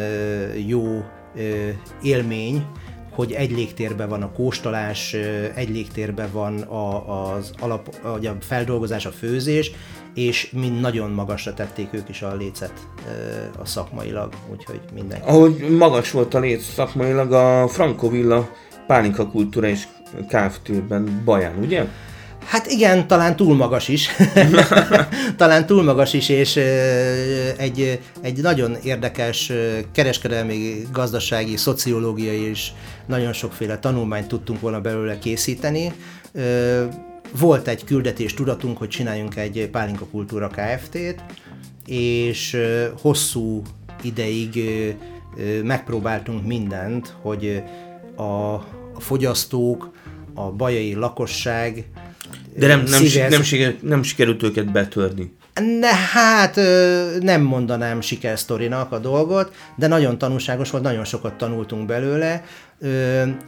jó 0.67 1.03
élmény, 2.01 2.65
hogy 3.19 3.31
egy 3.31 3.51
légtérben 3.51 4.09
van 4.09 4.21
a 4.21 4.31
kóstolás, 4.31 5.13
egy 5.55 5.69
légtérben 5.69 6.29
van 6.31 6.61
a, 6.61 7.33
az 7.33 7.51
alap, 7.59 7.95
a 8.03 8.19
feldolgozás, 8.39 9.05
a 9.05 9.09
főzés, 9.09 9.71
és 10.13 10.51
mind 10.51 10.79
nagyon 10.79 11.11
magasra 11.11 11.53
tették 11.53 11.87
ők 11.91 12.09
is 12.09 12.21
a 12.21 12.35
lécet 12.35 12.73
a 13.59 13.65
szakmailag, 13.65 14.33
úgyhogy 14.51 14.79
mindenki. 14.93 15.27
Ahogy 15.27 15.75
magas 15.77 16.11
volt 16.11 16.33
a 16.33 16.39
léc 16.39 16.63
szakmailag, 16.63 17.31
a 17.31 17.67
Frankovilla 17.67 18.49
Pálinka 18.87 19.27
Kultúra 19.27 19.67
és 19.67 19.87
Kft-ben 20.27 21.21
Baján, 21.25 21.57
ugye? 21.57 21.87
Hát 22.49 22.67
igen, 22.67 23.07
talán 23.07 23.35
túl 23.35 23.55
magas 23.55 23.87
is. 23.87 24.09
talán 25.37 25.65
túl 25.65 25.83
magas 25.83 26.13
is, 26.13 26.29
és 26.29 26.55
egy, 27.57 27.99
egy 28.21 28.37
nagyon 28.41 28.75
érdekes 28.83 29.51
kereskedelmi, 29.91 30.81
gazdasági, 30.91 31.57
szociológiai 31.57 32.41
és 32.41 32.71
nagyon 33.05 33.33
sokféle 33.33 33.79
tanulmányt 33.79 34.27
tudtunk 34.27 34.59
volna 34.59 34.81
belőle 34.81 35.19
készíteni. 35.19 35.93
Volt 37.39 37.67
egy 37.67 37.83
küldetés 37.83 38.33
tudatunk, 38.33 38.77
hogy 38.77 38.89
csináljunk 38.89 39.35
egy 39.35 39.69
Pálinka 39.71 40.05
Kultúra 40.05 40.47
Kft-t, 40.47 41.23
és 41.85 42.57
hosszú 43.01 43.61
ideig 44.01 44.59
megpróbáltunk 45.63 46.45
mindent, 46.45 47.15
hogy 47.21 47.63
a, 48.15 48.23
a 48.23 48.99
fogyasztók, 48.99 49.91
a 50.33 50.51
bajai 50.51 50.93
lakosság 50.93 51.85
de 52.55 52.67
nem, 52.67 52.79
nem, 52.79 52.87
szíves... 52.87 53.31
nem, 53.31 53.43
sikerült, 53.43 53.81
nem 53.81 54.03
sikerült 54.03 54.43
őket 54.43 54.71
betörni. 54.71 55.33
Ne, 55.79 55.93
hát 55.93 56.55
nem 57.21 57.41
mondanám 57.41 58.01
sikersztorinak 58.01 58.91
a 58.91 58.99
dolgot, 58.99 59.53
de 59.75 59.87
nagyon 59.87 60.17
tanulságos 60.17 60.69
volt, 60.69 60.83
nagyon 60.83 61.05
sokat 61.05 61.33
tanultunk 61.33 61.85
belőle. 61.85 62.43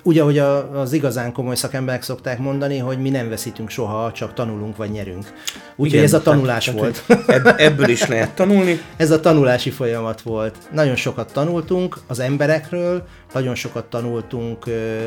Úgy, 0.03 0.19
ahogy 0.19 0.37
az 0.73 0.93
igazán 0.93 1.31
komoly 1.31 1.55
szakemberek 1.55 2.03
szokták 2.03 2.39
mondani, 2.39 2.77
hogy 2.77 2.99
mi 2.99 3.09
nem 3.09 3.29
veszítünk 3.29 3.69
soha, 3.69 4.11
csak 4.11 4.33
tanulunk 4.33 4.77
vagy 4.77 4.91
nyerünk. 4.91 5.33
Úgyhogy 5.75 5.99
ez 5.99 6.13
a 6.13 6.21
tanulás 6.21 6.65
tehát, 6.65 6.79
volt. 6.79 7.03
Tehát, 7.25 7.59
ebből 7.59 7.89
is 7.89 8.07
lehet 8.07 8.35
tanulni. 8.35 8.81
ez 8.97 9.11
a 9.11 9.19
tanulási 9.19 9.69
folyamat 9.69 10.21
volt. 10.21 10.55
Nagyon 10.71 10.95
sokat 10.95 11.33
tanultunk 11.33 11.97
az 12.07 12.19
emberekről, 12.19 13.03
nagyon 13.33 13.55
sokat 13.55 13.85
tanultunk 13.85 14.65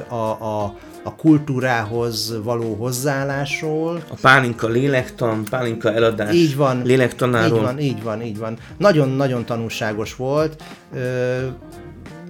a, 0.09 0.15
a, 0.15 0.75
a 1.03 1.15
kultúrához 1.17 2.35
való 2.43 2.75
hozzáállásról. 2.75 4.03
A 4.09 4.17
pálinka 4.21 4.69
lélektan, 4.69 5.45
pálinka 5.51 5.93
eladás 5.93 6.35
így 6.35 6.57
van, 6.57 6.83
lélektanáról. 6.85 7.59
Így 7.59 7.63
van, 7.65 7.81
így 7.81 8.03
van, 8.03 8.23
így 8.23 8.39
van. 8.39 8.59
Nagyon-nagyon 8.77 9.45
tanulságos 9.45 10.17
volt. 10.17 10.63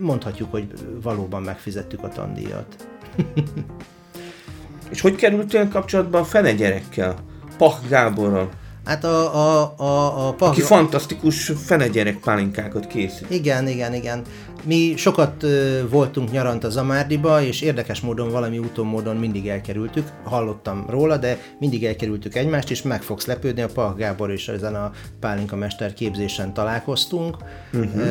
Mondhatjuk, 0.01 0.51
hogy 0.51 0.67
valóban 1.03 1.43
megfizettük 1.43 2.03
a 2.03 2.09
tandíjat. 2.09 2.67
És 4.91 5.01
hogy 5.01 5.15
kerültél 5.15 5.69
kapcsolatban 5.69 6.21
a 6.21 6.25
fene 6.25 6.53
gyerekkel? 6.53 7.15
Pach 7.57 7.89
Gáborral? 7.89 8.51
Hát 8.85 9.05
a, 9.05 9.35
a, 9.35 9.75
a, 9.77 10.29
a 10.29 10.33
Pach... 10.33 10.51
Aki 10.51 10.61
fantasztikus 10.61 11.53
fene 11.65 11.89
gyerek 11.89 12.17
pálinkákat 12.17 12.87
készít. 12.87 13.31
Igen, 13.31 13.69
igen, 13.69 13.95
igen. 13.95 14.23
Mi 14.67 14.95
sokat 14.97 15.47
voltunk 15.91 16.31
nyarant 16.31 16.65
a 16.65 16.71
Zamárdiba, 16.71 17.43
és 17.43 17.61
érdekes 17.61 18.01
módon, 18.01 18.31
valami 18.31 18.59
úton 18.59 18.87
módon 18.87 19.17
mindig 19.17 19.49
elkerültük. 19.49 20.09
Hallottam 20.25 20.87
róla, 20.89 21.17
de 21.17 21.39
mindig 21.59 21.85
elkerültük 21.85 22.35
egymást, 22.35 22.71
és 22.71 22.83
meg 22.83 23.03
fogsz 23.03 23.27
lepődni, 23.27 23.63
a 23.63 23.69
Pah 23.75 23.97
Gábor 23.97 24.33
is 24.33 24.49
ezen 24.49 24.75
a 24.75 24.93
Pálinka 25.21 25.57
Mester 25.57 25.93
képzésen 25.93 26.55
találkoztunk. 26.55 27.37
Uh-huh. 27.73 28.03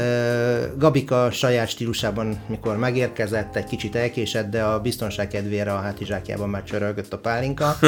Gabika 0.78 1.32
saját 1.32 1.68
stílusában, 1.68 2.42
mikor 2.48 2.78
megérkezett, 2.78 3.56
egy 3.56 3.66
kicsit 3.66 3.96
elkésett, 3.96 4.50
de 4.50 4.63
a 4.63 4.80
biztonság 4.80 5.28
kedvére 5.28 5.74
a 5.74 5.80
hátizsákjában 5.80 6.50
már 6.50 6.63
csörögött 6.63 7.13
a 7.13 7.18
pálinka. 7.18 7.78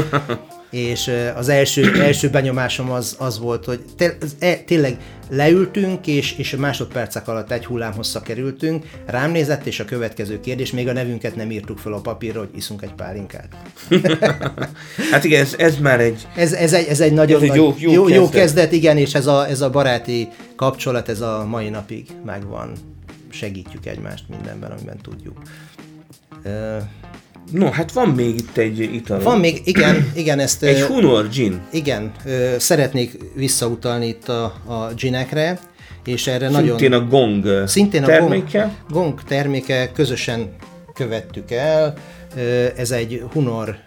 és 0.76 1.12
az 1.36 1.50
első, 1.50 2.02
első 2.02 2.30
benyomásom 2.30 2.92
az, 2.92 3.16
az 3.20 3.40
volt, 3.40 3.66
hogy 3.66 3.80
té- 3.98 4.18
e, 4.40 4.56
tényleg 4.56 4.98
leültünk, 5.30 6.08
és, 6.08 6.38
és 6.38 6.56
másodpercek 6.56 7.28
alatt 7.28 7.52
egy 7.52 7.66
hullám 7.66 7.94
hossza 7.94 8.22
kerültünk, 8.22 8.86
rám 9.06 9.32
nézett, 9.32 9.66
és 9.66 9.80
a 9.80 9.86
következő 9.86 10.40
kérdés, 10.40 10.72
még 10.72 10.88
a 10.88 10.94
nevünket 10.94 11.36
nem 11.36 11.52
írtuk 11.52 11.78
fel 11.78 11.94
a 11.94 12.02
papírra, 12.02 12.40
hogy 12.40 12.50
iszunk 12.56 12.82
egy 12.82 12.94
pálinkát. 12.94 13.48
hát 15.12 15.24
igen, 15.24 15.42
ez, 15.42 15.56
ez 15.58 15.78
már 15.78 16.00
egy... 16.00 16.28
Ez, 16.36 16.54
ez, 16.54 16.74
egy, 16.74 16.88
ez 16.88 17.00
egy 17.00 17.14
nagyon 17.14 17.44
ez 17.44 17.50
egy 17.50 17.56
jó, 17.56 17.76
jó, 17.78 17.92
jó, 17.92 18.04
kezdet. 18.04 18.18
jó 18.18 18.30
kezdet, 18.30 18.72
igen, 18.72 18.98
és 18.98 19.14
ez 19.14 19.28
a, 19.28 19.48
ez 19.48 19.62
a 19.62 19.70
baráti 19.70 20.30
kapcsolat, 20.56 21.10
ez 21.10 21.22
a 21.22 21.46
mai 21.50 21.70
napig 21.70 22.06
megvan. 22.26 22.72
Segítjük 23.30 23.86
egymást 23.86 24.24
mindenben, 24.30 24.72
amiben 24.72 24.98
tudjuk. 25.02 25.38
No, 27.52 27.70
hát 27.70 27.92
van 27.92 28.10
még 28.10 28.36
itt 28.36 28.58
egy 28.58 28.80
ital. 28.80 29.20
Van 29.20 29.40
még, 29.40 29.62
igen, 29.64 30.12
igen, 30.16 30.40
ezt... 30.40 30.64
Egy 30.64 30.82
Hunor 30.82 31.30
gin. 31.30 31.62
Igen, 31.72 32.12
ö, 32.26 32.56
szeretnék 32.60 33.18
visszautalni 33.36 34.08
itt 34.08 34.30
a, 34.30 34.44
a 34.66 34.94
ginekre, 34.96 35.60
és 36.06 36.28
erre 36.28 36.50
Szintén 36.50 36.90
nagyon... 36.90 37.06
a 37.06 37.08
gong 37.08 37.68
Szintén 37.68 38.04
a 38.04 38.06
terméke. 38.06 38.60
Gong, 38.60 39.04
Gong 39.04 39.24
terméke, 39.24 39.92
közösen 39.92 40.56
követtük 40.94 41.52
el. 41.52 41.94
Ez 42.76 42.92
egy 42.92 43.24
Hunor 43.32 43.78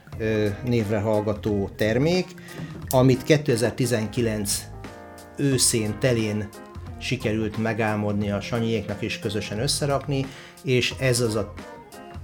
névre 0.65 0.99
hallgató 0.99 1.71
termék, 1.77 2.27
amit 2.89 3.23
2019 3.23 4.63
őszén, 5.37 5.95
telén 6.01 6.49
sikerült 6.99 7.59
megálmodni 7.59 8.31
a 8.31 8.41
Sanyiéknak 8.41 9.03
és 9.03 9.19
közösen 9.19 9.59
összerakni, 9.59 10.27
és 10.65 10.95
ez 10.99 11.21
az 11.21 11.35
a 11.35 11.55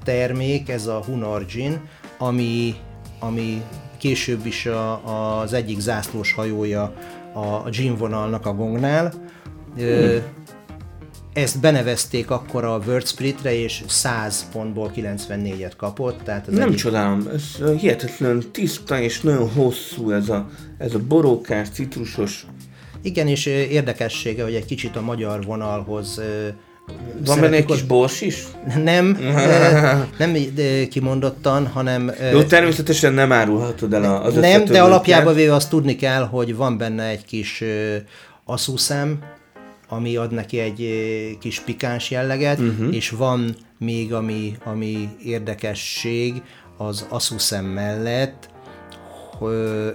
termék, 0.05 0.69
ez 0.69 0.87
a 0.87 1.03
Hunor 1.07 1.47
Gin, 1.47 1.81
ami, 2.19 2.75
ami 3.19 3.63
később 3.99 4.47
is 4.47 4.67
a, 4.67 5.41
az 5.41 5.53
egyik 5.53 5.81
zászlós 5.81 6.33
hajója 6.33 6.95
a 7.35 7.69
gin 7.71 7.97
vonalnak 7.97 8.47
a 8.47 8.55
gongnál. 8.55 9.13
Ö, 9.79 10.17
ezt 11.33 11.61
benevezték 11.61 12.31
akkor 12.31 12.65
a 12.65 12.79
World 12.87 13.07
Splitre, 13.07 13.55
és 13.55 13.83
100 13.87 14.49
pontból 14.53 14.93
94-et 14.97 15.73
kapott, 15.77 16.23
tehát 16.23 16.47
az 16.47 16.55
Nem 16.55 16.69
egyik, 16.69 16.79
csodálom, 16.79 17.29
ez 17.33 17.79
hihetetlen 17.79 18.43
tiszta 18.53 19.01
és 19.01 19.21
nagyon 19.21 19.51
hosszú 19.51 20.11
ez 20.11 20.29
a, 20.29 20.49
ez 20.79 20.95
a 20.95 20.99
borókás, 20.99 21.69
citrusos. 21.69 22.47
Igen, 23.03 23.27
és 23.27 23.47
érdekessége, 23.47 24.43
hogy 24.43 24.55
egy 24.55 24.65
kicsit 24.65 24.97
a 24.97 25.01
magyar 25.01 25.45
vonalhoz 25.45 26.21
Van 27.25 27.41
benne 27.41 27.57
egy 27.57 27.65
kis 27.65 27.83
bors 27.83 28.21
is? 28.21 28.45
Nem, 28.83 29.19
nem 30.19 30.37
kimondottan, 30.91 31.67
hanem 31.67 32.13
Jó, 32.33 32.43
természetesen 32.43 33.13
nem 33.13 33.33
árulhatod 33.33 33.93
el 33.93 34.23
az 34.23 34.35
Nem, 34.35 34.65
de 34.65 34.83
alapjában 34.83 35.35
véve 35.35 35.55
azt 35.55 35.71
tudni 35.71 35.97
kell, 35.97 36.23
hogy 36.23 36.57
van 36.57 36.79
benne 36.79 37.05
egy 37.05 37.25
kis 37.25 37.61
ö, 37.61 37.97
aszúszem, 38.45 39.19
ami 39.89 40.17
ad 40.17 40.33
neki 40.33 40.59
egy 40.59 40.89
kis 41.41 41.61
pikáns 41.61 42.11
jelleget, 42.11 42.59
uh-huh. 42.59 42.95
és 42.95 43.11
van 43.11 43.57
még, 43.79 44.13
ami, 44.13 44.57
ami 44.65 45.09
érdekesség, 45.25 46.43
az 46.77 47.07
aszúszem 47.09 47.65
mellett 47.65 48.49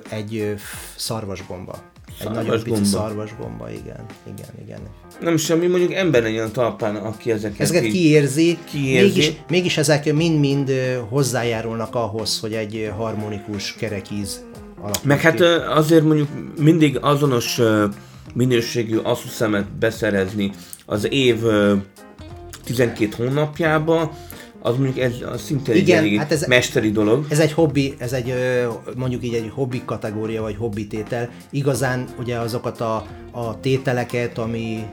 egy 0.10 0.56
szarvasgomba. 0.96 1.89
Egy 2.22 2.30
nagyon 2.30 2.64
pici 2.64 2.84
szarvasgomba, 2.84 3.70
igen, 3.72 4.06
igen, 4.34 4.50
igen. 4.66 4.80
Nem 5.22 5.38
semmi, 5.38 5.68
mondjuk 5.68 5.94
ember 5.94 6.22
legyen 6.22 6.52
talpán, 6.52 6.96
aki 6.96 7.32
ezeket, 7.32 7.60
Ezeket 7.60 7.84
így- 7.84 7.92
kiérzi, 7.92 8.58
kiérzi. 8.72 9.18
Mégis, 9.18 9.32
mégis 9.50 9.78
ezek 9.78 10.14
mind-mind 10.14 10.72
hozzájárulnak 11.10 11.96
ahhoz, 11.96 12.40
hogy 12.40 12.54
egy 12.54 12.92
harmonikus 12.98 13.74
kerekíz 13.80 14.44
alakul 14.82 15.02
Meg 15.04 15.20
hát 15.22 15.36
ki. 15.36 15.44
azért 15.70 16.04
mondjuk 16.04 16.28
mindig 16.58 16.98
azonos 17.02 17.60
minőségű 18.34 18.98
asszus-szemet 18.98 19.72
beszerezni 19.72 20.52
az 20.86 21.12
év 21.12 21.44
ö, 21.44 21.74
12 22.64 23.14
hónapjába, 23.18 24.12
az 24.62 24.76
mondjuk 24.78 25.00
ez 25.00 25.14
az 25.32 25.42
szintén 25.42 25.76
egy 25.76 25.82
Igen, 25.82 25.98
elég 25.98 26.18
hát 26.18 26.32
ez- 26.32 26.48
mesteri 26.48 26.92
dolog. 26.92 27.26
Ez 27.30 27.40
egy 27.40 27.52
hobbi, 27.52 27.96
ez 27.98 28.14
egy 28.14 28.34
mondjuk 28.96 29.24
így 29.24 29.34
egy 29.34 29.52
hobbi 29.54 29.82
kategória, 29.86 30.42
vagy 30.42 30.56
hobbi 30.56 30.88
tétel. 30.88 31.30
Igazán 31.50 32.06
ugye 32.20 32.38
azokat 32.38 32.82
a, 32.82 33.06
a 33.32 33.60
tételeket, 33.60 34.38
ami 34.38 34.84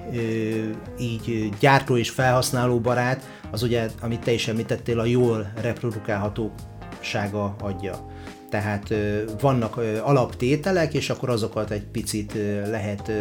így 1.00 1.48
gyártó 1.60 1.96
és 1.96 2.10
felhasználó 2.10 2.80
barát, 2.80 3.22
az 3.50 3.62
ugye, 3.62 3.88
amit 4.00 4.20
te 4.20 4.32
is 4.32 4.48
említettél, 4.48 4.98
a 4.98 5.04
jól 5.04 5.52
reprodukálhatósága 5.60 7.56
adja. 7.60 8.06
Tehát 8.50 8.94
vannak 9.40 9.80
alaptételek, 10.02 10.94
és 10.94 11.10
akkor 11.10 11.28
azokat 11.30 11.70
egy 11.70 11.84
picit 11.86 12.32
lehet 12.70 13.12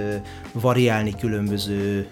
variálni 0.51 1.15
különböző 1.19 2.07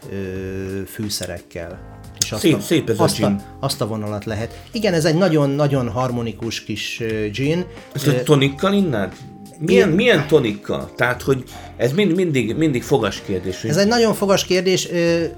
fűszerekkel. 0.88 1.93
És 2.24 2.32
azt 2.32 2.42
Szép- 2.42 2.62
szép 2.62 2.90
ez 2.90 3.00
a 3.00 3.04
azt 3.04 3.18
gin. 3.18 3.42
azt 3.60 3.82
a 3.82 3.88
vonalat 3.88 4.26
lehet. 4.26 4.62
Igen, 4.72 4.94
ez 4.94 5.06
egy 5.06 5.16
nagyon-nagyon 5.16 5.90
harmonikus 5.90 6.64
kis 6.64 7.02
gin. 7.32 7.66
Ezt 7.94 8.08
a 8.08 8.24
tonikkal 8.24 8.74
innád? 8.74 9.14
Milyen, 9.60 9.90
milyen 9.90 10.28
tonikkal? 10.28 10.92
Tehát, 10.96 11.22
hogy 11.22 11.44
ez 11.78 11.92
mind, 11.92 12.16
mindig, 12.16 12.56
mindig 12.56 12.84
fogas 12.84 13.22
kérdés. 13.26 13.62
Hogy 13.62 13.70
Ez 13.70 13.78
egy 13.78 13.88
nagyon 13.88 14.14
fogas 14.14 14.46
kérdés, 14.46 14.88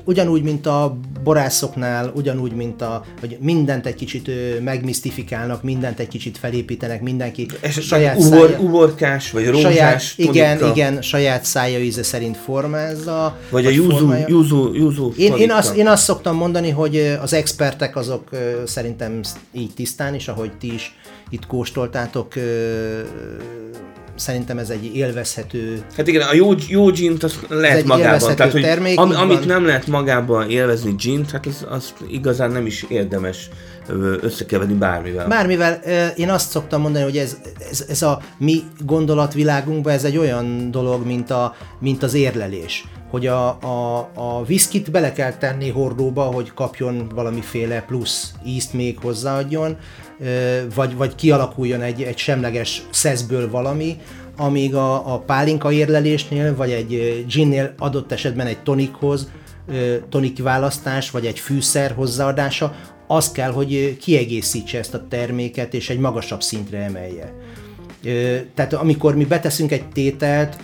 ugyanúgy, 0.03 0.43
mint 0.43 0.65
a 0.65 0.97
borászoknál, 1.23 2.11
ugyanúgy, 2.15 2.51
mint 2.51 2.81
a, 2.81 3.05
hogy 3.19 3.37
mindent 3.41 3.85
egy 3.85 3.95
kicsit 3.95 4.31
megmisztifikálnak, 4.63 5.63
mindent 5.63 5.99
egy 5.99 6.07
kicsit 6.07 6.37
felépítenek, 6.37 7.01
mindenki 7.01 7.47
esetleg 7.61 8.17
ugor, 8.17 8.57
ugorkás, 8.59 9.31
vagy 9.31 9.49
rózsás 9.49 9.73
saját, 9.73 10.01
igen, 10.15 10.57
tonika, 10.57 10.75
igen, 10.75 11.01
saját 11.01 11.45
szája 11.45 11.79
íze 11.79 12.03
szerint 12.03 12.37
formázza. 12.37 13.37
Vagy 13.49 13.65
a 13.65 13.69
júzú, 13.69 14.13
júzú, 14.27 14.73
júzú 14.73 15.13
Én, 15.17 15.33
én, 15.33 15.51
azt, 15.51 15.75
én 15.75 15.87
azt 15.87 16.03
szoktam 16.03 16.35
mondani, 16.35 16.69
hogy 16.69 17.17
az 17.21 17.33
expertek 17.33 17.95
azok 17.95 18.29
szerintem 18.65 19.23
sz- 19.23 19.37
így 19.51 19.73
tisztán 19.73 20.15
is, 20.15 20.27
ahogy 20.27 20.51
ti 20.57 20.73
is 20.73 20.95
itt 21.29 21.45
kóstoltátok, 21.45 22.35
ö, 22.35 22.99
szerintem 24.15 24.57
ez 24.57 24.69
egy 24.69 24.95
élvezhető 24.95 25.85
Hát 25.95 26.07
igen, 26.07 26.27
a 26.27 26.33
jó, 26.33 26.51
jó 26.67 26.91
gint 26.91 27.23
az 27.23 27.39
lehet 27.49 27.77
egy 27.77 27.85
magában. 27.85 28.35
Tehát, 28.35 28.51
hogy 28.51 28.61
termék, 28.61 28.99
am, 28.99 29.11
amit 29.15 29.37
van. 29.37 29.47
nem 29.47 29.65
lehet 29.65 29.87
magában 29.87 30.49
élvezni 30.49 30.95
gint, 30.97 31.31
hát 31.31 31.45
az, 31.45 31.65
az 31.69 31.93
igazán 32.07 32.51
nem 32.51 32.65
is 32.65 32.85
érdemes 32.89 33.49
összekeverni 34.21 34.73
bármivel. 34.73 35.27
Bármivel 35.27 35.73
én 36.15 36.29
azt 36.29 36.49
szoktam 36.49 36.81
mondani, 36.81 37.03
hogy 37.03 37.17
ez, 37.17 37.37
ez, 37.71 37.85
ez 37.89 38.01
a 38.01 38.21
mi 38.37 38.63
gondolatvilágunkban 38.85 39.93
ez 39.93 40.03
egy 40.03 40.17
olyan 40.17 40.71
dolog, 40.71 41.05
mint, 41.05 41.31
a, 41.31 41.55
mint 41.79 42.03
az 42.03 42.13
érlelés. 42.13 42.85
Hogy 43.09 43.27
a, 43.27 43.47
a, 43.47 44.09
a 44.13 44.43
viszkit 44.45 44.91
bele 44.91 45.13
kell 45.13 45.33
tenni 45.33 45.69
hordóba, 45.69 46.23
hogy 46.23 46.53
kapjon 46.53 47.11
valamiféle 47.15 47.81
plusz 47.81 48.31
ízt 48.45 48.73
még 48.73 48.97
hozzáadjon, 49.01 49.77
vagy, 50.75 50.95
vagy 50.95 51.15
kialakuljon 51.15 51.81
egy, 51.81 52.01
egy 52.01 52.17
semleges 52.17 52.81
szeszből 52.89 53.49
valami, 53.49 53.97
amíg 54.37 54.75
a, 54.75 55.13
a 55.13 55.19
pálinka 55.19 55.71
érlelésnél, 55.71 56.55
vagy 56.55 56.71
egy 56.71 57.25
ginnél 57.29 57.73
adott 57.77 58.11
esetben 58.11 58.47
egy 58.47 58.63
tonikhoz, 58.63 59.31
tonik 60.09 60.41
választás, 60.41 61.11
vagy 61.11 61.25
egy 61.25 61.39
fűszer 61.39 61.91
hozzáadása, 61.91 62.75
az 63.07 63.31
kell, 63.31 63.51
hogy 63.51 63.97
kiegészítse 63.97 64.77
ezt 64.77 64.93
a 64.93 65.07
terméket, 65.09 65.73
és 65.73 65.89
egy 65.89 65.99
magasabb 65.99 66.41
szintre 66.41 66.77
emelje. 66.77 67.33
Tehát 68.53 68.73
amikor 68.73 69.15
mi 69.15 69.25
beteszünk 69.25 69.71
egy 69.71 69.89
tételt, 69.89 70.57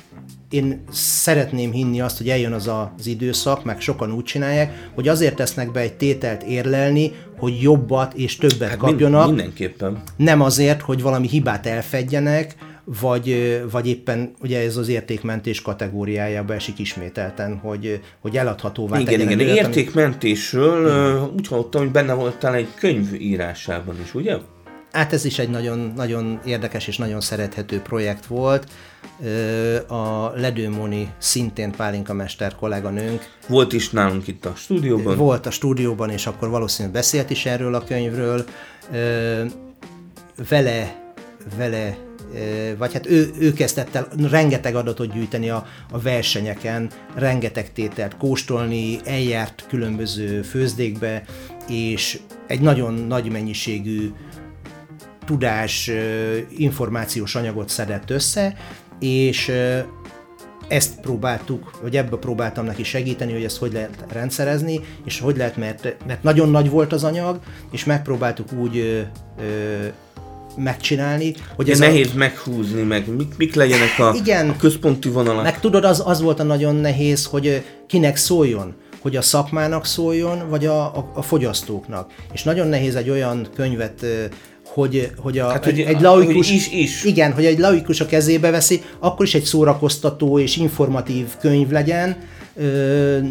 én 0.51 0.83
szeretném 0.91 1.71
hinni 1.71 2.01
azt, 2.01 2.17
hogy 2.17 2.29
eljön 2.29 2.51
az 2.53 2.67
a- 2.67 2.93
az 2.99 3.07
időszak, 3.07 3.63
meg 3.63 3.81
sokan 3.81 4.11
úgy 4.11 4.23
csinálják, 4.23 4.89
hogy 4.95 5.07
azért 5.07 5.35
tesznek 5.35 5.71
be 5.71 5.79
egy 5.79 5.93
tételt 5.93 6.43
érlelni, 6.43 7.11
hogy 7.37 7.61
jobbat 7.61 8.13
és 8.13 8.35
többet 8.35 8.69
Hát 8.69 8.77
kapjanak, 8.77 9.25
Mind, 9.25 9.35
mindenképpen. 9.35 10.01
nem 10.17 10.41
azért, 10.41 10.81
hogy 10.81 11.01
valami 11.01 11.27
hibát 11.27 11.65
elfedjenek, 11.65 12.55
vagy, 13.01 13.61
vagy 13.71 13.87
éppen 13.87 14.31
ugye 14.41 14.59
ez 14.59 14.77
az 14.77 14.87
értékmentés 14.87 15.61
kategóriájába 15.61 16.53
esik 16.53 16.79
ismételten, 16.79 17.57
hogy, 17.57 17.99
hogy 18.21 18.37
eladhatóvá 18.37 18.99
Igen, 18.99 19.19
igen. 19.19 19.33
ami- 19.39 19.43
Értékmentésről 19.43 20.85
ö, 20.85 21.21
úgy 21.35 21.47
hallottam, 21.47 21.81
hogy 21.81 21.91
benne 21.91 22.13
voltál 22.13 22.53
egy 22.53 22.67
könyv 22.75 23.13
írásában 23.21 23.95
is, 24.03 24.13
ugye? 24.13 24.35
Hát 24.91 25.13
ez 25.13 25.25
is 25.25 25.39
egy 25.39 25.49
nagyon, 25.49 25.93
nagyon 25.95 26.39
érdekes 26.45 26.87
és 26.87 26.97
nagyon 26.97 27.21
szerethető 27.21 27.79
projekt 27.79 28.25
volt. 28.25 28.67
A 29.87 30.29
Ledőmoni 30.35 31.09
szintén 31.17 31.71
Pálinka 31.71 32.13
Mester 32.13 32.55
kolléganőnk 32.55 33.29
Volt 33.47 33.73
is 33.73 33.89
nálunk 33.89 34.27
itt 34.27 34.45
a 34.45 34.53
stúdióban. 34.55 35.17
volt 35.17 35.45
a 35.45 35.51
stúdióban, 35.51 36.09
és 36.09 36.27
akkor 36.27 36.49
valószínűleg 36.49 36.93
beszélt 36.93 37.29
is 37.29 37.45
erről 37.45 37.75
a 37.75 37.83
könyvről. 37.83 38.45
Vele, 40.49 41.13
vele 41.57 41.97
vagy 42.77 42.93
hát 42.93 43.07
ő, 43.07 43.31
ő 43.39 43.53
kezdett 43.53 43.95
el 43.95 44.07
rengeteg 44.29 44.75
adatot 44.75 45.13
gyűjteni 45.13 45.49
a, 45.49 45.67
a 45.91 45.99
versenyeken, 45.99 46.89
rengeteg 47.15 47.73
tételt 47.73 48.17
kóstolni, 48.17 48.99
eljárt 49.05 49.65
különböző 49.69 50.41
főzdékbe, 50.41 51.23
és 51.67 52.19
egy 52.47 52.61
nagyon 52.61 52.93
nagy 52.93 53.31
mennyiségű 53.31 54.11
tudás, 55.25 55.91
információs 56.57 57.35
anyagot 57.35 57.69
szedett 57.69 58.09
össze, 58.09 58.55
és 58.99 59.51
ezt 60.71 60.99
próbáltuk, 61.01 61.71
vagy 61.81 61.97
ebbe 61.97 62.17
próbáltam 62.17 62.65
neki 62.65 62.83
segíteni, 62.83 63.31
hogy 63.31 63.43
ezt 63.43 63.57
hogy 63.57 63.73
lehet 63.73 64.05
rendszerezni, 64.11 64.79
és 65.05 65.19
hogy 65.19 65.37
lehet, 65.37 65.57
mert, 65.57 65.95
mert 66.07 66.23
nagyon 66.23 66.49
nagy 66.49 66.69
volt 66.69 66.93
az 66.93 67.03
anyag, 67.03 67.39
és 67.71 67.85
megpróbáltuk 67.85 68.53
úgy 68.53 68.77
ö, 68.77 69.01
ö, 69.39 69.87
megcsinálni, 70.57 71.33
hogy 71.55 71.69
Ez 71.69 71.81
ez 71.81 71.87
nehéz 71.87 72.13
meghúzni, 72.13 72.81
meg 72.81 73.15
mik, 73.15 73.37
mik 73.37 73.55
legyenek 73.55 73.99
a, 73.99 74.13
Igen. 74.15 74.49
a 74.49 74.55
központi 74.55 75.09
vonalak. 75.09 75.39
A, 75.39 75.43
meg 75.43 75.59
tudod, 75.59 75.85
az, 75.85 76.03
az 76.05 76.21
volt 76.21 76.39
a 76.39 76.43
nagyon 76.43 76.75
nehéz, 76.75 77.25
hogy 77.25 77.63
kinek 77.87 78.15
szóljon, 78.15 78.73
hogy 79.01 79.15
a 79.15 79.21
szakmának 79.21 79.85
szóljon, 79.85 80.49
vagy 80.49 80.65
a, 80.65 80.97
a, 80.97 81.11
a 81.13 81.21
fogyasztóknak. 81.21 82.11
És 82.33 82.43
nagyon 82.43 82.67
nehéz 82.67 82.95
egy 82.95 83.09
olyan 83.09 83.47
könyvet 83.55 84.05
hogy, 84.73 85.11
hogy, 85.17 85.37
a, 85.39 85.49
Hát, 85.49 85.65
egy, 85.65 85.73
hogy- 85.83 85.95
egy 85.95 86.01
laikus, 86.01 86.51
is- 86.51 86.71
is. 86.71 87.03
igen, 87.03 87.33
hogy 87.33 87.45
egy 87.45 87.59
laikus 87.59 87.99
a 88.01 88.05
kezébe 88.05 88.49
veszi, 88.51 88.81
akkor 88.99 89.25
is 89.25 89.35
egy 89.35 89.43
szórakoztató 89.43 90.39
és 90.39 90.57
informatív 90.57 91.25
könyv 91.39 91.69
legyen, 91.69 92.15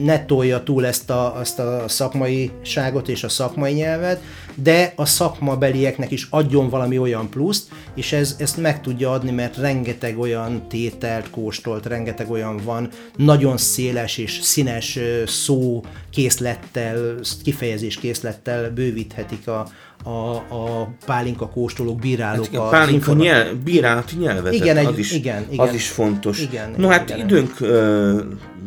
ne 0.04 0.24
tolja 0.24 0.62
túl 0.62 0.86
ezt 0.86 1.10
a, 1.10 1.36
azt 1.36 1.58
a 1.58 1.84
szakmaiságot 1.88 3.08
és 3.08 3.24
a 3.24 3.28
szakmai 3.28 3.72
nyelvet, 3.72 4.20
de 4.54 4.92
a 4.96 5.04
szakmabelieknek 5.06 6.10
is 6.10 6.26
adjon 6.30 6.68
valami 6.68 6.98
olyan 6.98 7.28
pluszt, 7.30 7.68
és 7.94 8.12
ez, 8.12 8.36
ezt 8.38 8.56
meg 8.56 8.80
tudja 8.80 9.10
adni, 9.12 9.30
mert 9.30 9.56
rengeteg 9.56 10.18
olyan 10.18 10.68
tételt 10.68 11.30
kóstolt, 11.30 11.86
rengeteg 11.86 12.30
olyan 12.30 12.60
van, 12.64 12.88
nagyon 13.16 13.56
széles 13.56 14.18
és 14.18 14.38
színes 14.42 14.98
szó 15.26 15.82
készlettel, 16.10 17.14
kifejezés 17.44 17.96
készlettel 17.96 18.70
bővíthetik 18.70 19.48
a, 19.48 19.68
a, 20.04 20.34
a 20.34 20.88
pálinka 21.06 21.48
kóstolók, 21.48 21.98
bírálók. 21.98 22.44
Hát 22.44 22.52
igen, 22.52 22.60
az 22.64 22.70
pálinka 22.70 22.92
informa- 22.94 23.22
nyelv, 23.22 23.56
bírálati 23.56 24.16
nyelvezet, 24.16 24.52
Igen, 24.60 24.76
egy- 24.76 24.86
az, 24.86 24.98
is, 24.98 25.12
igen, 25.12 25.46
igen. 25.50 25.68
az 25.68 25.74
is 25.74 25.88
fontos. 25.88 26.40
Igen, 26.40 26.74
no 26.76 26.88
hát 26.88 27.10
igen. 27.10 27.26
időnk 27.26 27.60
ö, 27.60 28.20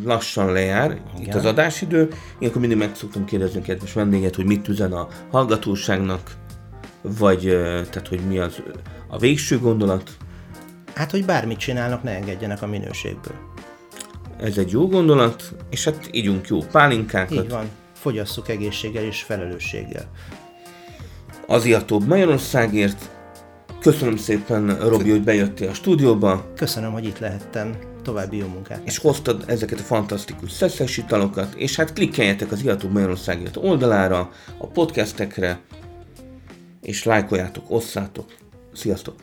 lassan 0.06 0.52
lejár, 0.52 0.92
itt 0.92 1.22
Igen. 1.22 1.38
az 1.38 1.46
adásidő. 1.46 2.08
Én 2.40 2.48
akkor 2.50 2.62
mindig 2.62 2.78
meg 2.78 2.96
szoktam 2.96 3.26
kérdezni 3.26 3.60
a 3.60 3.64
kedves 3.64 3.94
vendéget, 3.94 4.36
hogy 4.36 4.46
mit 4.46 4.68
üzen 4.68 4.92
a 4.92 5.08
hallgatóságnak, 5.32 6.32
vagy 7.02 7.46
ö, 7.48 7.82
tehát, 7.90 8.08
hogy 8.08 8.22
mi 8.28 8.38
az 8.38 8.62
a 9.08 9.18
végső 9.18 9.60
gondolat. 9.60 10.12
Hát, 10.94 11.12
hogy 11.12 11.26
bármit 11.26 11.58
csinálnak, 11.58 12.04
ne 12.04 12.12
engedjenek 12.12 12.62
a 12.62 12.68
minőségből. 12.68 13.36
Ez 14.40 14.58
egy 14.58 14.72
jó 14.72 14.88
gondolat, 14.88 15.44
és 15.70 15.84
hát 15.84 16.10
ígyunk 16.12 16.48
jó 16.48 16.60
pálinkákat. 16.72 17.44
Így 17.44 17.50
van. 17.50 17.66
Fogyasszuk 17.94 18.50
egészséggel 18.50 19.04
és 19.04 19.22
felelősséggel. 19.22 20.06
Aziatóbb 21.48 22.08
Magyarországért. 22.08 23.10
Köszönöm 23.80 24.18
szépen, 24.18 24.78
Robi, 24.80 25.10
hogy 25.10 25.24
bejöttél 25.24 25.70
a 25.70 25.74
stúdióba, 25.74 26.52
Köszönöm, 26.56 26.92
hogy 26.92 27.06
itt 27.06 27.20
lehettem. 27.20 27.78
További 28.04 28.38
jó 28.38 28.48
munkát. 28.48 28.82
és 28.84 28.98
hoztad 28.98 29.44
ezeket 29.48 29.80
a 29.80 29.84
fantasztikus 29.84 30.52
szeszes 30.52 30.98
italokat, 30.98 31.54
és 31.54 31.76
hát 31.76 31.94
klikkeljetek 31.94 32.52
az 32.52 32.64
Iatóbb 32.64 32.92
Magyarországért 32.92 33.58
oldalára, 33.58 34.32
a 34.58 34.68
podcastekre, 34.68 35.60
és 36.82 37.04
lájkoljátok, 37.04 37.64
osszátok. 37.68 38.34
Sziasztok! 38.74 39.16